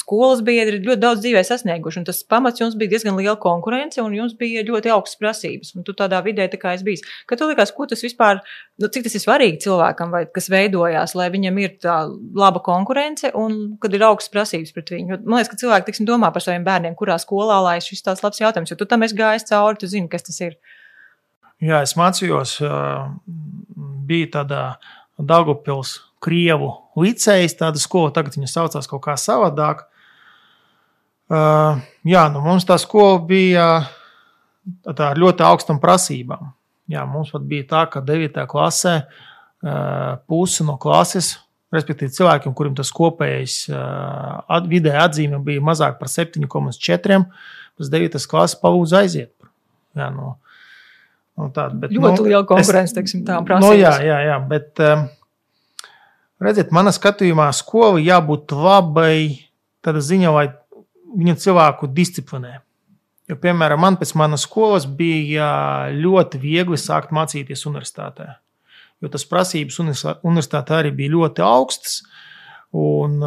skolas 0.00 0.40
biedri 0.46 0.80
ļoti 0.84 1.02
daudz 1.02 1.20
dzīvē 1.20 1.42
sasnieguši, 1.44 2.04
tas 2.08 2.22
pamats 2.24 2.62
jums 2.62 2.78
bija 2.80 2.94
diezgan 2.94 3.18
liela 3.18 3.36
konkurence, 3.40 4.00
un 4.00 4.16
jums 4.16 4.32
bija 4.38 4.64
ļoti 4.64 4.92
augstas 4.94 5.20
prasības, 5.20 5.74
un 5.76 5.84
tu 5.84 5.92
tādā 5.96 6.22
vidē 6.24 6.48
tā 6.52 6.60
kā 6.60 6.72
es 6.76 6.84
biju. 6.86 7.04
Kad 7.28 7.42
tu 7.42 7.50
likās, 7.50 7.74
ko 7.76 7.88
tas 7.90 8.04
vispār, 8.04 8.40
nu, 8.80 8.88
cik 8.88 9.04
tas 9.04 9.18
ir 9.18 9.24
svarīgi 9.24 9.60
cilvēkam, 9.66 10.16
vai 10.16 10.24
kas 10.32 10.48
veidojās, 10.52 11.16
lai 11.18 11.28
viņam 11.34 11.60
ir 11.60 11.76
tā 11.82 11.98
laba 12.36 12.64
konkurence, 12.64 13.32
un 13.36 13.76
kad 13.82 13.92
ir 13.92 14.06
augstas 14.08 14.32
prasības 14.32 14.72
pret 14.76 14.94
viņu. 14.96 15.12
Jo, 15.12 15.20
man 15.26 15.40
liekas, 15.42 15.52
ka 15.52 15.60
cilvēki, 15.60 15.90
teiksim, 15.90 16.08
domā 16.08 16.32
par 16.32 16.44
saviem 16.44 16.64
bērniem 16.66 16.85
bērniem, 16.86 16.96
kurā 16.96 17.18
skolā, 17.18 17.60
lai 17.62 17.80
šis 17.80 18.02
tāds 18.02 18.22
labs 18.22 18.40
jautājums, 18.40 18.70
jo 18.70 18.76
tu 18.76 18.86
tam 18.86 19.02
esi 19.02 19.16
gājis 19.16 19.48
cauri, 19.48 19.78
tu 19.78 19.86
zini, 19.86 20.08
kas 20.08 20.22
tas 20.22 20.40
ir. 20.40 20.56
Jā, 21.60 21.82
es 21.82 21.96
mācījos, 21.96 22.60
bija 24.06 24.26
tādā 24.42 24.78
Dagopils 25.18 26.02
Krievu 26.20 26.72
licejas, 26.96 27.56
tāda 27.56 27.78
skola, 27.80 28.12
tagad 28.12 28.36
viņa 28.36 28.48
saucās 28.48 28.88
kaut 28.88 29.02
kā 29.04 29.16
savādāk. 29.16 29.86
Jā, 31.30 32.28
nu 32.32 32.42
mums 32.44 32.66
tā 32.66 32.76
skola 32.78 33.18
bija 33.24 33.86
tā 34.84 35.10
ar 35.12 35.18
ļoti 35.18 35.42
augstām 35.46 35.80
prasībām. 35.80 36.52
Jā, 36.88 37.06
mums 37.08 37.32
pat 37.34 37.42
bija 37.48 37.66
tā, 37.66 37.86
ka 37.90 38.00
9. 38.04 38.46
klasē 38.46 39.00
puse 40.28 40.64
no 40.66 40.76
klases 40.78 41.34
Respektīvi, 41.74 42.14
cilvēkiem, 42.14 42.52
kuriem 42.54 42.74
tas 42.78 42.92
kopējais 42.94 43.54
uh, 43.72 44.58
vidēja 44.70 45.08
atzīme 45.08 45.40
bija 45.42 45.62
mazāk 45.66 45.96
par 45.98 46.10
7,4, 46.12 47.16
pēc 47.74 47.90
9. 47.90 48.20
klases 48.30 48.60
palūdza 48.60 49.00
aiziet. 49.02 49.32
Jā, 49.98 50.06
no, 50.14 50.36
no 51.34 51.48
tāda, 51.56 51.74
bet, 51.82 51.90
ļoti 51.96 52.22
nu, 52.22 52.28
liela 52.28 52.46
konkurence, 52.46 52.94
teiksim, 52.94 53.24
tā 53.26 53.40
prasības. 53.42 53.66
No, 53.66 53.74
jā, 53.74 53.96
jā, 54.06 54.20
jā, 54.28 54.38
bet 54.46 54.84
redziet, 56.46 56.70
manā 56.76 56.94
skatījumā 56.94 57.48
skola 57.56 57.98
jābūt 57.98 58.54
labai 58.54 59.18
tādā 59.82 60.04
ziņā, 60.06 60.30
lai 60.38 60.46
viņa 61.16 61.38
cilvēku 61.42 61.90
disciplinē. 61.90 62.60
Jo, 63.26 63.40
piemēram, 63.42 63.82
man 63.82 63.98
pēc 63.98 64.14
manas 64.14 64.46
skolas 64.46 64.86
bija 64.86 65.50
ļoti 65.90 66.38
viegli 66.38 66.78
sākt 66.78 67.10
mācīties 67.16 67.66
universitātē 67.66 68.36
jo 69.02 69.10
tas 69.12 69.26
prasības 69.28 69.80
universitātē 69.82 70.80
arī 70.80 70.92
bija 70.96 71.14
ļoti 71.16 71.44
augstas. 71.46 72.00
Un, 72.76 73.20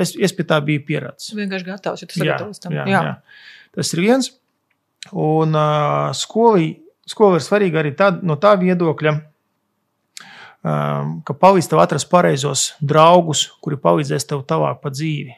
es, 0.00 0.12
es 0.20 0.34
pie 0.36 0.44
tā 0.48 0.58
biju 0.64 0.82
pieradis. 0.88 1.30
Vienkārši 1.36 1.68
gatavs, 1.68 2.02
ja 2.02 2.08
tas 2.10 2.24
jā, 2.26 2.38
tam. 2.60 2.74
Jā, 2.76 2.86
jā. 2.90 3.02
jā. 3.06 3.12
Tas 3.72 3.92
ir 3.94 4.02
viens. 4.04 4.32
Un 5.16 5.56
uh, 5.58 6.10
skola, 6.14 6.62
skola 7.08 7.38
ir 7.38 7.44
svarīga 7.44 7.80
arī 7.80 7.94
tā, 7.98 8.12
no 8.22 8.36
tā 8.40 8.52
viedokļa, 8.60 9.14
um, 10.62 11.14
ka 11.26 11.34
palīdz 11.34 11.70
tev 11.72 11.82
atrast 11.82 12.10
pareizos 12.12 12.68
draugus, 12.78 13.48
kuri 13.64 13.80
palīdzēs 13.82 14.28
tev 14.30 14.44
tālāk 14.48 14.82
pa 14.82 14.92
dzīvi. 14.94 15.34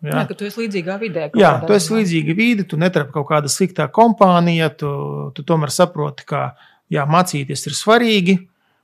Jā, 0.00 0.14
jā 0.14 0.26
ka 0.30 0.36
tu 0.38 0.46
esi 0.48 0.62
līdzīgā 0.62 0.96
vidē. 1.00 1.26
Jā, 1.36 1.56
tu 1.66 1.74
esi 1.76 1.92
līdzīga 1.92 2.36
vide, 2.36 2.64
tu 2.68 2.78
netrapi 2.80 3.12
kaut 3.16 3.28
kāda 3.28 3.50
sliktā 3.52 3.88
kompānija, 3.92 4.70
tu, 4.80 4.92
tu 5.36 5.44
tomēr 5.46 5.72
saproti, 5.74 6.24
ka 6.30 6.52
jā, 6.92 7.04
mācīties 7.10 7.66
ir 7.68 7.76
svarīgi, 7.76 8.36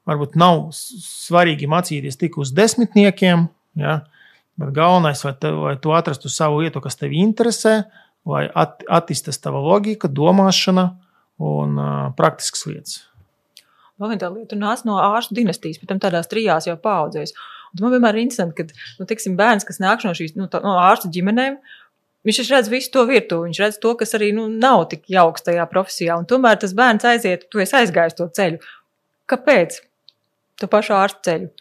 varbūt 0.06 0.36
nav 0.38 0.68
svarīgi 0.74 1.68
mācīties 1.70 2.18
tik 2.20 2.38
uz 2.42 2.52
desmitniekiem, 2.56 3.48
ja, 3.80 3.98
bet 4.60 4.72
galvenais, 4.76 5.22
lai, 5.26 5.34
te, 5.40 5.50
lai 5.52 5.74
tu 5.82 5.94
atrastu 5.96 6.30
savu 6.32 6.62
vietu, 6.62 6.82
kas 6.84 6.98
tevi 7.00 7.20
interesē, 7.24 7.80
lai 8.26 8.46
at, 8.54 8.86
attīstītu 8.86 9.42
tava 9.42 9.62
loģika, 9.62 10.10
domāšana 10.10 10.88
un 11.42 11.76
uh, 11.78 11.92
praktiskas 12.16 12.66
lietas. 12.68 13.02
Vēl 13.96 14.12
viena 14.12 14.28
lieta, 14.28 14.50
tu 14.52 14.58
nāc 14.60 14.82
no 14.84 14.98
ārstu 15.00 15.36
dinastijas, 15.38 15.80
pēc 15.80 15.90
tam 15.90 16.00
tādās 16.02 16.28
trijās 16.28 16.68
jau 16.68 16.76
paudzēs. 16.80 17.32
Un 17.76 17.84
man 17.84 17.94
vienmēr 17.94 18.16
ir 18.16 18.26
interesanti, 18.26 18.66
ka 18.66 19.00
nu, 19.00 19.06
tiksim, 19.08 19.36
bērns, 19.38 19.64
kas 19.68 19.80
nāk 19.82 20.04
no 20.04 20.12
šīs 20.16 20.36
nu, 20.36 20.48
tā, 20.52 20.60
no 20.64 20.76
ārstu 20.80 21.10
ģimenēm, 21.12 21.56
viņš 22.28 22.40
redz 22.50 22.70
visu 22.72 22.92
to 22.92 23.06
virtuvi, 23.08 23.48
viņš 23.48 23.60
redz 23.62 23.80
to, 23.80 23.94
kas 23.98 24.12
arī 24.18 24.32
nu, 24.36 24.46
nav 24.52 24.86
tik 24.92 25.06
jauks 25.12 25.46
tajā 25.46 25.64
profesijā. 25.70 26.18
Tomēr 26.28 26.60
tas 26.60 26.76
bērns 26.76 27.08
aiziet, 27.08 27.48
tu 27.52 27.62
esi 27.64 27.76
aizgājis 27.80 28.18
to 28.18 28.28
ceļu. 28.36 28.60
Kāpēc? 29.32 29.80
To 30.60 30.68
pašu 30.72 30.96
ārstu 30.96 31.30
ceļu. 31.30 31.52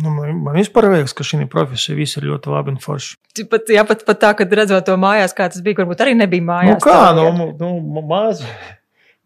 Nu, 0.00 0.10
man, 0.14 0.36
man 0.44 0.54
vispār 0.54 0.86
liekas, 0.92 1.12
ka 1.16 1.26
šī 1.26 1.44
profesija 1.50 1.96
viss 1.98 2.18
ir 2.18 2.28
ļoti 2.30 2.52
labi 2.52 2.70
un 2.74 2.76
forši. 2.82 3.16
Pat, 3.50 3.70
jā, 3.74 3.82
pat, 3.86 4.04
pat 4.06 4.20
tā, 4.22 4.30
kad 4.38 4.52
redzot 4.54 4.86
to 4.86 4.94
mājās, 5.00 5.34
kā 5.34 5.48
tas 5.50 5.62
bija, 5.66 5.80
varbūt 5.82 6.04
arī 6.04 6.14
nebija 6.18 6.46
mājās. 6.46 6.76
Nu, 6.78 6.84
kā, 6.84 6.98
tā, 7.10 7.24
nu, 7.34 7.48
nu, 7.58 8.02
mājās, 8.06 8.44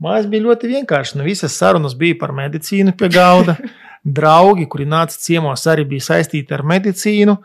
mājās 0.00 0.28
bija 0.32 0.46
ļoti 0.46 0.70
vienkārši. 0.72 1.18
Nu, 1.20 1.26
visas 1.28 1.56
sarunas 1.60 1.96
bija 2.00 2.16
par 2.20 2.32
medicīnu 2.36 2.96
pie 2.96 3.12
galda. 3.12 3.58
Draugi, 4.16 4.66
kuri 4.68 4.84
nāca 4.88 5.16
ciemos, 5.20 5.62
arī 5.68 5.84
bija 5.94 6.08
saistīti 6.10 6.52
ar 6.56 6.64
medicīnu. 6.68 7.36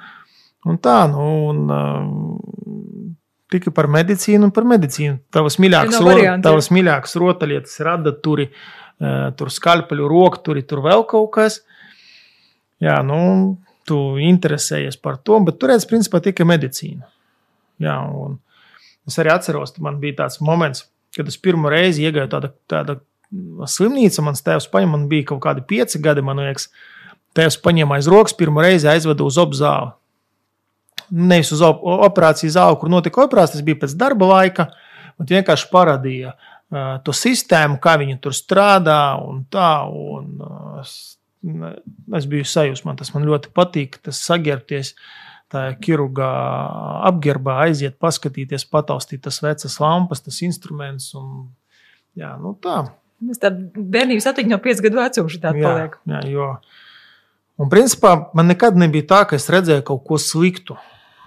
Un 0.68 0.80
tā, 0.84 0.98
nu, 1.12 1.28
un, 1.52 1.62
um, 1.72 3.14
tikai 3.52 3.72
par 3.76 3.88
medicīnu 3.92 4.48
un 4.48 4.56
par 4.56 4.68
medicīnu. 4.68 5.22
Tavas 5.32 5.60
mīļākās, 5.60 6.72
mīļākās 6.76 7.16
rotaļlietas, 7.20 7.80
radaturi, 7.88 8.48
uh, 8.52 9.30
tur 9.40 9.52
skalpeļu, 9.56 10.08
rokturi, 10.12 10.64
tur 10.68 10.84
vēl 10.88 11.08
kaut 11.08 11.32
kas. 11.36 11.62
Jā, 12.84 13.00
nu, 13.04 13.22
tu 13.88 13.98
interesējies 14.24 15.00
par 15.02 15.18
to, 15.24 15.40
bet 15.44 15.58
tur 15.60 15.74
redz, 15.74 15.88
principā, 15.90 16.22
tikai 16.24 16.48
medicīna. 16.48 17.10
Jā, 17.84 17.98
Es 19.10 19.18
arī 19.18 19.32
atceros, 19.34 19.74
man 19.82 19.98
bija 20.02 20.20
tāds 20.24 20.38
moments, 20.46 20.84
kad 21.18 21.30
es 21.30 21.38
pirmo 21.42 21.72
reizi 21.74 22.06
iegāju 22.06 22.30
tādā, 22.30 22.52
tādā 22.70 23.00
slimnīcā. 23.70 24.24
Mans 24.26 24.44
tēvs 24.46 24.70
paņēma, 24.70 24.94
man 24.94 25.08
bija 25.10 25.32
kaut 25.32 25.42
kādi 25.48 25.66
pieci 25.66 26.02
gadi, 26.04 26.22
man 26.26 26.42
liekas. 26.44 26.70
Tēvs 27.38 27.60
paņēma 27.64 27.98
aiz 27.98 28.10
rokas, 28.10 28.36
pirmo 28.38 28.62
reizi 28.66 28.90
aizveda 28.90 29.26
uz 29.26 29.38
obzāli. 29.42 29.94
Nevis 31.10 31.50
uz 31.56 31.64
op 31.66 31.82
operācijas 31.82 32.56
zāli, 32.58 32.78
kur 32.82 32.92
notika 32.94 33.24
operācija, 33.24 33.58
tas 33.58 33.66
bija 33.66 33.80
pēc 33.82 33.96
darba 33.98 34.30
laika, 34.30 34.68
bet 35.18 35.34
vienkārši 35.34 35.70
parādīja 35.72 36.36
uh, 36.36 36.98
to 37.06 37.14
sistēmu, 37.16 37.80
kā 37.82 37.96
viņi 38.02 38.20
tur 38.22 38.36
strādā 38.38 39.02
un 39.26 39.42
tā. 39.50 39.72
Un, 39.90 40.36
uh, 40.38 40.98
es, 41.44 42.28
biju 42.30 42.48
sajūsmā, 42.48 42.96
tas 43.00 43.14
man 43.16 43.28
ļoti 43.30 43.52
patīk, 43.56 44.00
tas 44.06 44.22
saģērbties. 44.28 44.94
Tā 45.50 45.64
ķirurga 45.82 46.28
apģērbā 47.10 47.56
aiziet, 47.64 47.96
paskatīties, 47.98 48.68
pataustīt 48.70 49.24
tas 49.26 49.40
vecas 49.42 49.80
lampas, 49.82 50.22
tas 50.22 50.38
instruments. 50.46 51.08
Un, 51.18 51.48
jā, 52.20 52.36
nu 52.38 52.54
tā. 52.62 52.84
Mēs 53.26 53.42
tā 53.42 53.50
bērnības 53.50 54.30
attiņa 54.30 54.54
no 54.54 54.60
5 54.62 54.84
gadu 54.86 55.00
vecuma 55.02 55.34
šī 55.34 55.42
tāda 55.42 55.64
paliek. 55.64 55.98
Jā, 56.12 56.22
jo, 56.30 56.52
un 57.58 57.72
principā 57.74 58.14
man 58.38 58.52
nekad 58.54 58.78
nebija 58.78 59.08
tā, 59.10 59.24
ka 59.32 59.40
es 59.40 59.50
redzēju 59.50 59.88
kaut 59.90 60.06
ko 60.06 60.22
sliktu 60.22 60.78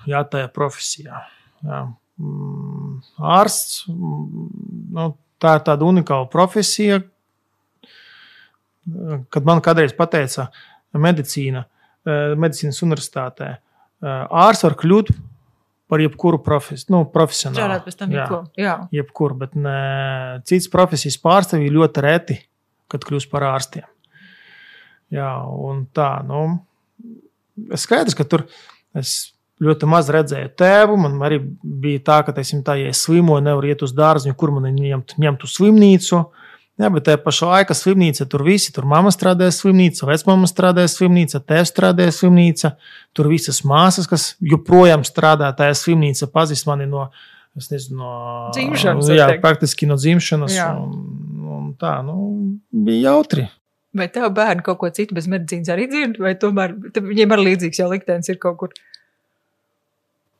jā, 0.06 0.22
tajā 0.22 0.48
profesijā. 0.54 1.24
Jā. 1.66 1.82
Ārsts, 3.18 3.82
nu, 3.90 5.08
tā 5.42 5.56
ir 5.58 5.64
tāda 5.66 5.88
unikāla 5.88 6.28
profesija. 6.30 7.02
Kad 9.30 9.46
man 9.46 9.62
kādreiz 9.62 9.94
pateica 9.94 10.48
medicīna, 10.98 11.64
eh, 12.06 12.32
medicīnas 12.38 12.80
universitātē, 12.82 13.50
eh, 13.56 14.24
ārsts 14.28 14.66
var 14.66 14.74
kļūt 14.80 15.12
par 15.92 16.00
jebkuru 16.00 16.40
profesiju, 16.42 16.90
nu, 16.94 17.04
profesionālu. 17.04 17.60
Strādāt 17.60 17.84
pēc 17.86 17.96
tam, 18.00 18.10
jebko. 18.10 18.38
jā. 18.56 18.76
Jebkur, 18.96 19.34
bet 19.36 19.54
ne, 19.54 20.40
cits 20.48 20.70
profesijas 20.72 21.18
pārstāvji 21.20 21.70
ļoti 21.70 22.02
reti, 22.02 22.38
kad 22.88 23.04
kļūst 23.04 23.30
par 23.30 23.44
ārstiem. 23.50 23.84
Jā, 25.12 25.28
un 25.44 25.86
tā, 25.92 26.08
nu, 26.24 26.62
skaidrs, 27.76 28.16
ka 28.16 28.24
tur 28.24 28.46
es 28.96 29.32
ļoti 29.62 29.88
maz 29.88 30.08
redzēju 30.12 30.52
tēvu. 30.58 30.96
Man 31.04 31.18
arī 31.26 31.38
bija 31.62 32.02
tā, 32.08 32.18
ka, 32.26 32.34
teiksim, 32.36 32.62
tā, 32.66 32.78
ja 32.80 32.92
es 32.92 33.02
slimoju, 33.04 33.44
nevaru 33.44 33.70
iet 33.70 33.84
uz 33.84 33.92
dārziņu, 33.96 34.36
kur 34.38 34.54
man 34.54 34.70
ņemt, 34.72 35.16
ņemt 35.22 35.46
uz 35.46 35.56
slimnīcu. 35.58 36.22
Jā, 36.80 36.88
bet 36.88 37.04
tajā 37.04 37.18
pašā 37.20 37.48
laikā 37.50 37.74
slimnīca 37.76 38.24
tur 38.32 38.46
visi, 38.46 38.72
tur 38.72 38.86
mamma 38.88 39.10
strādāja 39.12 39.52
slimnīca, 39.52 40.06
vecmāma 40.08 40.48
strādāja 40.48 40.88
slimnīca, 40.88 41.42
tēvs 41.44 41.68
strādāja 41.68 42.14
slimnīca. 42.16 42.72
Tur 43.12 43.28
visas 43.28 43.60
māsas, 43.68 44.08
kas 44.08 44.30
joprojām 44.40 45.04
strādā 45.04 45.50
tajā 45.58 45.74
slimnīcā, 45.82 46.30
pazīst 46.32 46.66
mani 46.70 46.88
no, 46.88 47.10
nezinu, 47.58 47.98
no 48.00 48.12
dzimšanas. 48.56 49.10
Jā, 49.12 49.28
praktiski 49.44 49.90
no 49.90 49.98
dzimšanas. 50.00 50.56
Jā. 50.56 50.70
Un, 50.80 51.44
un 51.58 51.68
tā, 51.80 51.98
nu, 52.06 52.16
bija 52.72 53.12
jautri. 53.12 53.50
Vai 53.92 54.08
tev 54.08 54.30
bērni 54.32 54.64
kaut 54.64 54.80
ko 54.80 54.88
citu 54.96 55.12
bez 55.18 55.28
medicīnas 55.28 55.68
arī 55.74 55.84
dzird, 55.92 56.16
vai 56.24 56.32
tomēr 56.40 56.72
viņiem 56.96 57.36
arī 57.36 57.50
līdzīgs 57.50 57.82
jau 57.82 57.92
liktenis 57.92 58.32
ir 58.32 58.40
kaut 58.40 58.56
kur? 58.62 58.72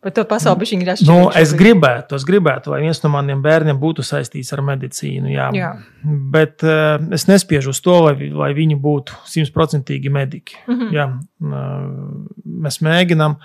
Bet 0.03 0.17
to 0.19 0.25
pasauli 0.27 0.67
viņa 0.67 0.83
ir 0.83 0.89
atšķirīga. 0.97 1.15
Nu, 1.15 1.31
es 1.39 1.53
gribētu, 1.55 2.17
es 2.19 2.25
gribētu, 2.27 2.73
lai 2.73 2.81
viens 2.83 2.99
no 3.05 3.11
maniem 3.13 3.43
bērniem 3.45 3.79
būtu 3.79 4.03
saistīts 4.03 4.51
ar 4.55 4.65
medicīnu. 4.67 5.31
Jā. 5.31 5.47
Jā. 5.55 5.69
Bet 6.03 6.65
uh, 6.67 6.97
es 7.15 7.29
nespiežu 7.31 7.71
uz 7.71 7.79
to, 7.85 7.95
lai, 8.09 8.17
lai 8.35 8.51
viņi 8.57 8.81
būtu 8.83 9.21
simtprocentīgi 9.31 10.11
mediķi. 10.11 10.59
Mm 10.67 10.81
-hmm. 10.81 10.91
Jā. 10.97 11.07
Uh, 11.39 12.43
mēs 12.67 12.81
mēģinām, 12.83 13.39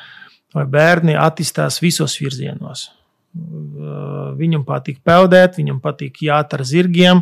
lai 0.57 0.65
bērni 0.65 1.13
attīstās 1.13 1.77
visos 1.83 2.17
virzienos. 2.17 2.89
Uh, 3.37 4.33
viņam 4.41 4.65
patīk 4.65 5.03
peldēt, 5.05 5.61
viņam 5.61 5.77
patīk 5.79 6.23
jāt 6.25 6.57
ar 6.57 6.65
zirgiem. 6.65 7.21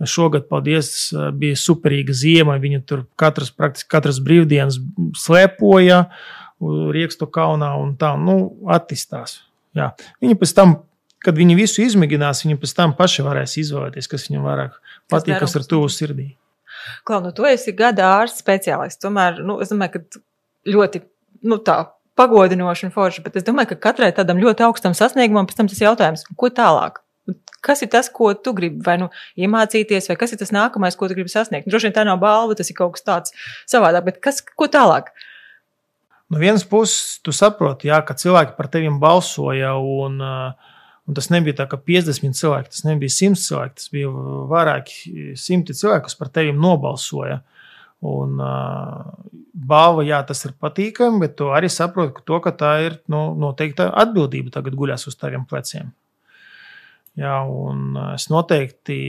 Šogad, 0.00 0.48
paldies, 0.48 1.12
bija 1.36 1.56
superīga 1.56 2.12
ziema. 2.16 2.56
Viņi 2.56 2.80
tur 2.86 3.04
katras, 3.16 3.50
praktiski 3.52 3.90
katras 3.92 4.24
brīvdienas 4.24 4.80
slēpoja. 5.12 6.06
Uh, 6.08 6.39
Riekstu 6.60 7.28
kalnā 7.32 7.72
un 7.80 7.94
tā, 8.00 8.12
nu, 8.20 8.52
attīstās. 8.68 9.40
Jā. 9.76 9.92
Viņi 10.20 10.36
pēc 10.40 10.52
tam, 10.56 10.74
kad 11.24 11.38
viņi 11.38 11.56
visu 11.58 11.84
izmēģinās, 11.84 12.44
viņi 12.44 12.58
pēc 12.60 12.74
tam 12.76 12.92
paši 12.98 13.24
varēs 13.26 13.56
izvēlēties, 13.62 14.10
kas 14.10 14.28
viņam 14.28 14.48
vairāk 14.48 14.76
patīk, 15.12 15.36
kas, 15.38 15.54
kas 15.54 15.60
ir 15.60 15.68
tuvu 15.70 15.88
sirdī. 15.92 16.28
Klau, 17.08 17.20
nu, 17.24 17.32
tu 17.36 17.46
esi 17.48 17.72
gada 17.76 18.08
ārsts 18.18 18.42
speciālists. 18.42 19.00
Tomēr, 19.02 19.40
nu, 19.44 19.58
es 19.62 19.72
domāju, 19.72 20.00
ka 20.00 20.22
ļoti, 20.70 21.02
nu, 21.48 21.60
tā 21.64 21.82
pagodinoši 22.20 22.88
un 22.88 22.94
forši, 22.94 23.22
bet 23.24 23.38
es 23.40 23.46
domāju, 23.46 23.72
ka 23.72 23.86
katrai 23.88 24.10
tādam 24.16 24.40
ļoti 24.42 24.66
augstam 24.66 24.96
sasniegumam 24.96 25.48
pēc 25.48 25.60
tam 25.60 25.70
tas 25.70 25.80
jautājums, 25.80 26.26
ko 26.36 26.50
tālāk? 26.52 27.00
Kas 27.64 27.82
ir 27.84 27.90
tas, 27.92 28.08
ko 28.12 28.32
tu 28.34 28.54
gribi 28.56 28.80
vai 28.84 28.96
nu 29.00 29.10
iemācīties, 29.38 30.08
vai 30.10 30.16
kas 30.20 30.32
ir 30.32 30.40
tas 30.40 30.52
nākamais, 30.54 30.96
ko 30.98 31.08
tu 31.08 31.16
gribi 31.16 31.32
sasniegt? 31.32 31.68
Droši 31.68 31.88
vien 31.88 31.96
tā 31.96 32.04
nav 32.08 32.20
balva, 32.22 32.56
tas 32.58 32.72
ir 32.72 32.76
kaut 32.78 32.96
kas 32.96 33.04
tāds 33.06 33.34
savādāk, 33.70 34.06
bet 34.08 34.22
kas, 34.24 34.40
ko 34.40 34.68
tālāk? 34.72 35.12
No 36.30 36.38
vienas 36.38 36.62
puses, 36.62 37.18
tu 37.26 37.34
saproti, 37.34 37.88
jā, 37.90 37.98
ka 38.06 38.14
cilvēki 38.14 38.54
par 38.58 38.68
tevi 38.70 38.90
balsoja. 39.02 39.74
Un, 39.82 40.20
un 40.22 41.16
tas 41.16 41.30
nebija 41.34 41.58
tā, 41.58 41.66
ka 41.70 41.80
50 41.82 42.38
cilvēki, 42.38 42.70
tas 42.70 42.84
nebija 42.86 43.16
100 43.16 43.40
cilvēki, 43.42 43.78
tas 43.80 43.90
bija 43.90 44.12
vairāki 44.50 45.32
simti 45.38 45.74
cilvēki, 45.74 46.06
kas 46.06 46.18
par 46.20 46.30
tevi 46.30 46.54
nobalsoja. 46.54 47.40
Un, 48.06 48.38
uh, 48.40 49.40
balva, 49.52 50.04
jā, 50.06 50.20
tas 50.26 50.40
ir 50.46 50.54
patīkami, 50.60 51.20
bet 51.24 51.36
tu 51.40 51.50
arī 51.52 51.68
saproti, 51.72 52.14
ka, 52.16 52.24
to, 52.26 52.38
ka 52.44 52.52
tā 52.56 52.70
ir 52.86 52.98
nu, 53.12 53.30
noteikta 53.38 53.90
atbildība 54.02 54.54
tagad 54.54 54.76
guļas 54.78 55.08
uz 55.10 55.18
taviem 55.20 55.44
pleciem. 55.48 55.90
Jā, 57.18 57.40
un 57.44 57.98
es 58.14 58.28
noteikti 58.30 59.00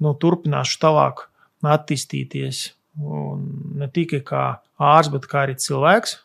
nu, 0.00 0.14
turpināšu 0.14 0.78
tālāk 0.80 1.26
attīstīties. 1.66 2.70
Un 3.00 3.44
ne 3.80 3.88
tikai 3.92 4.20
kā 4.26 4.44
ārsts, 4.80 5.12
bet 5.12 5.26
kā 5.30 5.44
arī 5.44 5.56
cilvēks. 5.60 6.16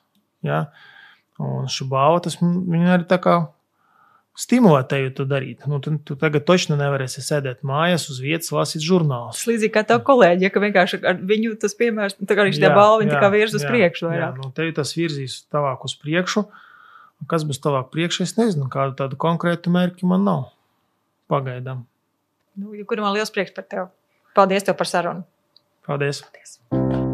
Ja? 0.45 0.65
Un 1.41 1.69
šubāva 1.71 2.21
tas 2.23 2.37
viņa 2.41 2.95
arī 2.95 3.07
tā 3.09 3.19
kā 3.23 3.37
stimulē 4.35 4.83
tevi 4.87 5.11
to 5.15 5.25
darīt. 5.27 5.63
Nu, 5.69 5.79
tu, 5.83 5.95
tu 6.03 6.17
tagad 6.19 6.45
točni 6.47 6.77
nevarēsi 6.79 7.23
sēdēt 7.23 7.63
mājās 7.67 8.09
uz 8.11 8.19
vietas, 8.23 8.51
lasīt 8.55 8.83
žurnālus. 8.83 9.45
Līdzīgi 9.47 9.73
kā 9.73 9.85
tev 9.87 10.03
kolēģi, 10.07 10.47
ja 10.47 10.51
ka 10.51 10.63
vienkārši 10.63 11.01
ar 11.07 11.19
viņu 11.31 11.55
tas 11.61 11.75
piemērs, 11.79 12.17
tā 12.19 12.37
kā 12.37 12.47
viņš 12.47 12.59
te 12.61 12.71
balva, 12.71 13.01
viņa 13.03 13.15
tā 13.15 13.23
kā 13.23 13.31
virz 13.33 13.55
uz 13.55 13.63
jā, 13.63 13.71
priekšu 13.71 14.09
vairāk. 14.09 14.35
Jā, 14.35 14.43
nu, 14.43 14.51
tevi 14.55 14.75
tas 14.75 14.91
virzīs 14.97 15.39
tālāk 15.53 15.87
uz 15.87 15.95
priekšu. 16.03 16.45
Kas 17.31 17.45
būs 17.47 17.61
tālāk 17.63 17.87
priekšā, 17.93 18.27
es 18.27 18.35
nezinu, 18.35 18.67
kādu 18.71 18.97
tādu 18.99 19.17
konkrētu 19.19 19.71
mērķi 19.73 20.09
man 20.11 20.27
nav. 20.27 20.43
Pagaidām. 21.31 21.85
Nu, 22.59 22.75
ja 22.75 22.83
kuram 22.87 23.07
liels 23.15 23.31
prieks 23.33 23.55
par 23.55 23.65
tevi. 23.71 23.87
Paldies 24.35 24.67
tev 24.67 24.77
par 24.77 24.91
sarunu. 24.91 25.25
Paldies. 25.87 26.25
Paldies. 26.27 27.04